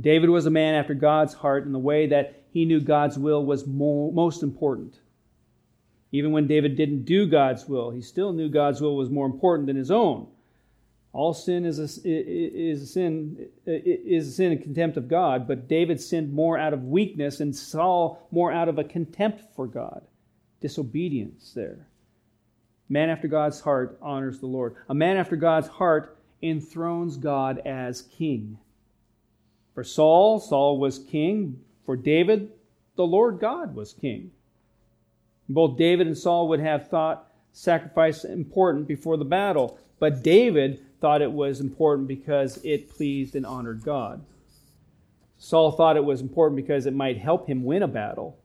[0.00, 3.44] David was a man after God's heart in the way that he knew God's will
[3.44, 4.98] was most important.
[6.12, 9.66] Even when David didn't do God's will, he still knew God's will was more important
[9.66, 10.26] than his own.
[11.12, 15.66] All sin is a, is a sin is a sin and contempt of God, but
[15.66, 20.02] David sinned more out of weakness and Saul more out of a contempt for God,
[20.60, 21.88] disobedience there.
[22.88, 24.76] Man after God's heart honors the Lord.
[24.88, 28.58] A man after God's heart enthrones God as king.
[29.74, 32.50] For Saul, Saul was king, for David,
[32.96, 34.30] the Lord God was king.
[35.48, 41.22] Both David and Saul would have thought sacrifice important before the battle, but David thought
[41.22, 44.24] it was important because it pleased and honored God.
[45.38, 48.38] Saul thought it was important because it might help him win a battle.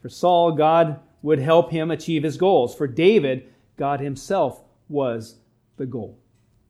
[0.00, 2.74] For Saul, God would help him achieve his goals.
[2.74, 5.36] For David, God himself was
[5.76, 6.18] the goal.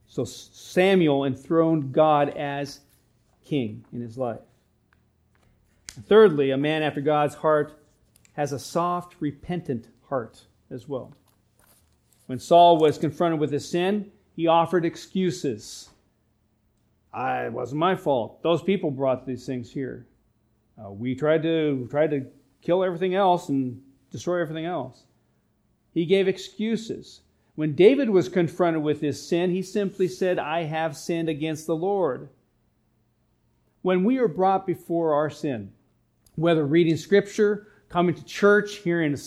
[0.07, 2.81] So Samuel enthroned God as
[3.45, 4.41] king in his life.
[6.07, 7.77] Thirdly, a man after God's heart
[8.33, 11.13] has a soft, repentant heart as well.
[12.27, 15.89] When Saul was confronted with his sin, he offered excuses.
[17.13, 18.41] I, it wasn't my fault.
[18.41, 20.07] Those people brought these things here.
[20.81, 22.25] Uh, we tried to tried to
[22.61, 23.81] kill everything else and
[24.11, 25.03] destroy everything else.
[25.93, 27.21] He gave excuses.
[27.55, 31.75] When David was confronted with his sin, he simply said, I have sinned against the
[31.75, 32.29] Lord.
[33.81, 35.73] When we are brought before our sin,
[36.35, 39.17] whether reading scripture, coming to church, hearing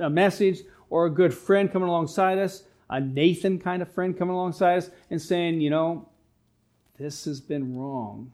[0.00, 4.34] a message, or a good friend coming alongside us, a Nathan kind of friend coming
[4.34, 6.08] alongside us and saying, you know,
[6.98, 8.32] this has been wrong.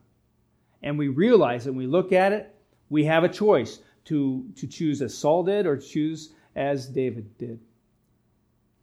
[0.82, 2.54] And we realize and we look at it,
[2.88, 7.60] we have a choice to, to choose as Saul did or choose as David did.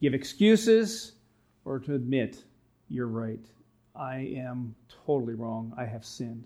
[0.01, 1.13] Give excuses
[1.65, 2.43] or to admit,
[2.89, 3.43] you're right.
[3.95, 4.75] I am
[5.05, 5.73] totally wrong.
[5.77, 6.45] I have sinned.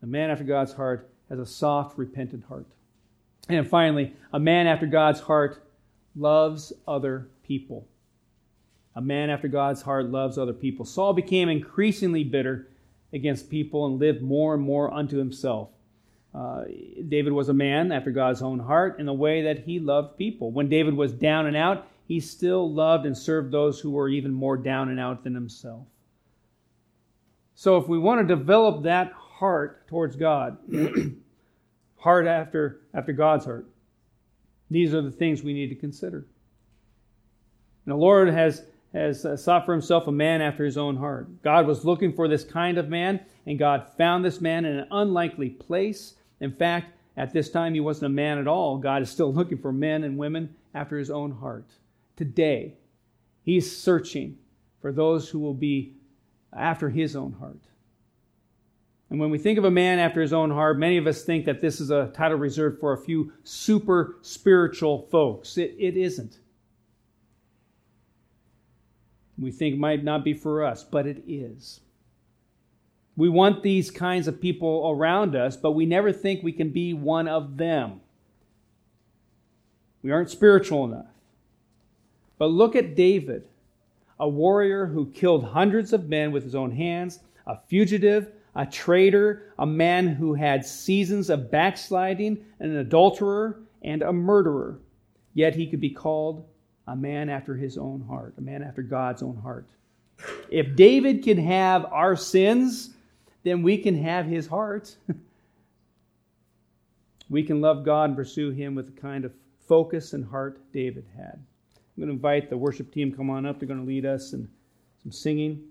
[0.00, 2.66] The man after God's heart has a soft, repentant heart.
[3.48, 5.62] And finally, a man after God's heart
[6.14, 7.86] loves other people.
[8.96, 10.84] A man after God's heart loves other people.
[10.84, 12.68] Saul became increasingly bitter
[13.12, 15.68] against people and lived more and more unto himself.
[16.34, 16.64] Uh,
[17.08, 20.50] David was a man after God's own heart in the way that he loved people.
[20.50, 24.32] When David was down and out, he still loved and served those who were even
[24.32, 25.86] more down and out than himself.
[27.54, 30.58] So, if we want to develop that heart towards God,
[31.96, 33.66] heart after, after God's heart.
[34.70, 36.26] These are the things we need to consider.
[37.86, 38.62] And the Lord has,
[38.92, 41.42] has uh, sought for himself a man after his own heart.
[41.42, 44.88] God was looking for this kind of man, and God found this man in an
[44.90, 46.16] unlikely place.
[46.40, 48.76] In fact, at this time, he wasn't a man at all.
[48.76, 51.66] God is still looking for men and women after his own heart.
[52.14, 52.74] Today,
[53.42, 54.36] he's searching
[54.82, 55.94] for those who will be
[56.52, 57.60] after his own heart.
[59.10, 61.44] And when we think of a man after his own heart, many of us think
[61.44, 65.58] that this is a title reserved for a few super spiritual folks.
[65.58, 66.38] It, it isn't.
[69.36, 71.80] We think it might not be for us, but it is.
[73.16, 76.94] We want these kinds of people around us, but we never think we can be
[76.94, 78.00] one of them.
[80.02, 81.06] We aren't spiritual enough.
[82.38, 83.44] But look at David,
[84.18, 89.52] a warrior who killed hundreds of men with his own hands, a fugitive, a traitor,
[89.58, 94.78] a man who had seasons of backsliding, an adulterer, and a murderer.
[95.34, 96.46] Yet he could be called
[96.86, 99.66] a man after his own heart, a man after God's own heart.
[100.50, 102.90] If David can have our sins,
[103.42, 104.96] then we can have his heart.
[107.30, 109.32] we can love God and pursue him with the kind of
[109.66, 111.38] focus and heart David had.
[111.74, 113.60] I'm going to invite the worship team come on up.
[113.60, 114.48] They're going to lead us in
[115.02, 115.62] some singing.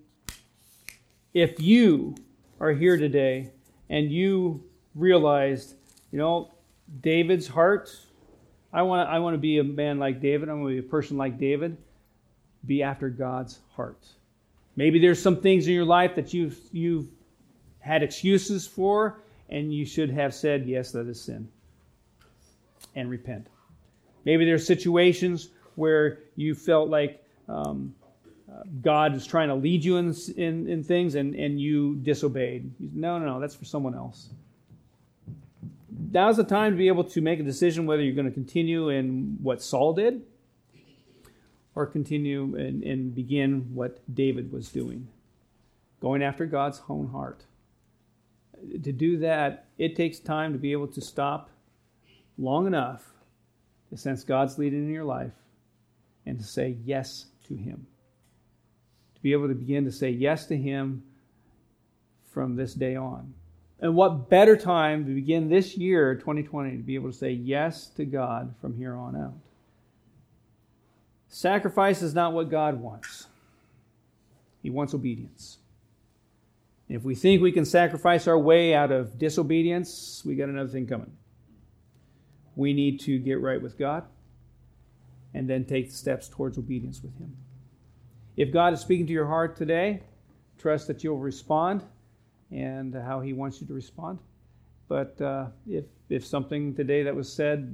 [1.33, 2.15] If you
[2.59, 3.51] are here today
[3.89, 4.63] and you
[4.95, 5.75] realized,
[6.11, 6.51] you know,
[7.01, 7.89] David's heart,
[8.71, 10.87] I want to, I want to be a man like David, I want to be
[10.87, 11.77] a person like David,
[12.65, 14.05] be after God's heart.
[14.75, 17.07] Maybe there's some things in your life that you've, you've
[17.79, 21.49] had excuses for, and you should have said, Yes, that is sin,
[22.95, 23.47] and repent.
[24.25, 27.95] Maybe there's situations where you felt like um,
[28.81, 32.71] God is trying to lead you in, in, in things and, and you disobeyed.
[32.79, 34.29] No, no, no, that's for someone else.
[36.11, 38.89] Now's the time to be able to make a decision whether you're going to continue
[38.89, 40.21] in what Saul did
[41.75, 45.07] or continue and, and begin what David was doing,
[45.99, 47.43] going after God's own heart.
[48.83, 51.49] To do that, it takes time to be able to stop
[52.37, 53.05] long enough
[53.89, 55.33] to sense God's leading in your life
[56.25, 57.87] and to say yes to Him
[59.19, 61.03] to be able to begin to say yes to Him
[62.31, 63.33] from this day on.
[63.81, 67.87] And what better time to begin this year, 2020, to be able to say yes
[67.97, 69.33] to God from here on out?
[71.29, 73.27] Sacrifice is not what God wants,
[74.61, 75.57] He wants obedience.
[76.87, 80.87] if we think we can sacrifice our way out of disobedience, we got another thing
[80.87, 81.11] coming.
[82.55, 84.05] We need to get right with God
[85.33, 87.37] and then take the steps towards obedience with Him.
[88.39, 89.99] If God is speaking to your heart today,
[90.57, 91.83] trust that you'll respond
[92.51, 94.17] and how He wants you to respond.
[94.87, 97.69] But uh, if, if something today that was said,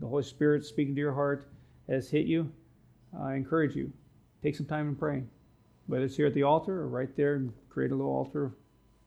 [0.00, 1.48] the Holy Spirit speaking to your heart
[1.88, 2.50] has hit you,
[3.16, 3.92] I encourage you,
[4.42, 5.30] take some time in praying.
[5.86, 8.50] Whether it's here at the altar or right there create a little altar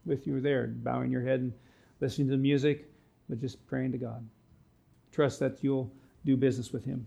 [0.06, 1.52] with you there, bowing your head and
[2.00, 2.90] listening to the music,
[3.28, 4.26] but just praying to God.
[5.12, 5.92] Trust that you'll
[6.24, 7.06] do business with Him.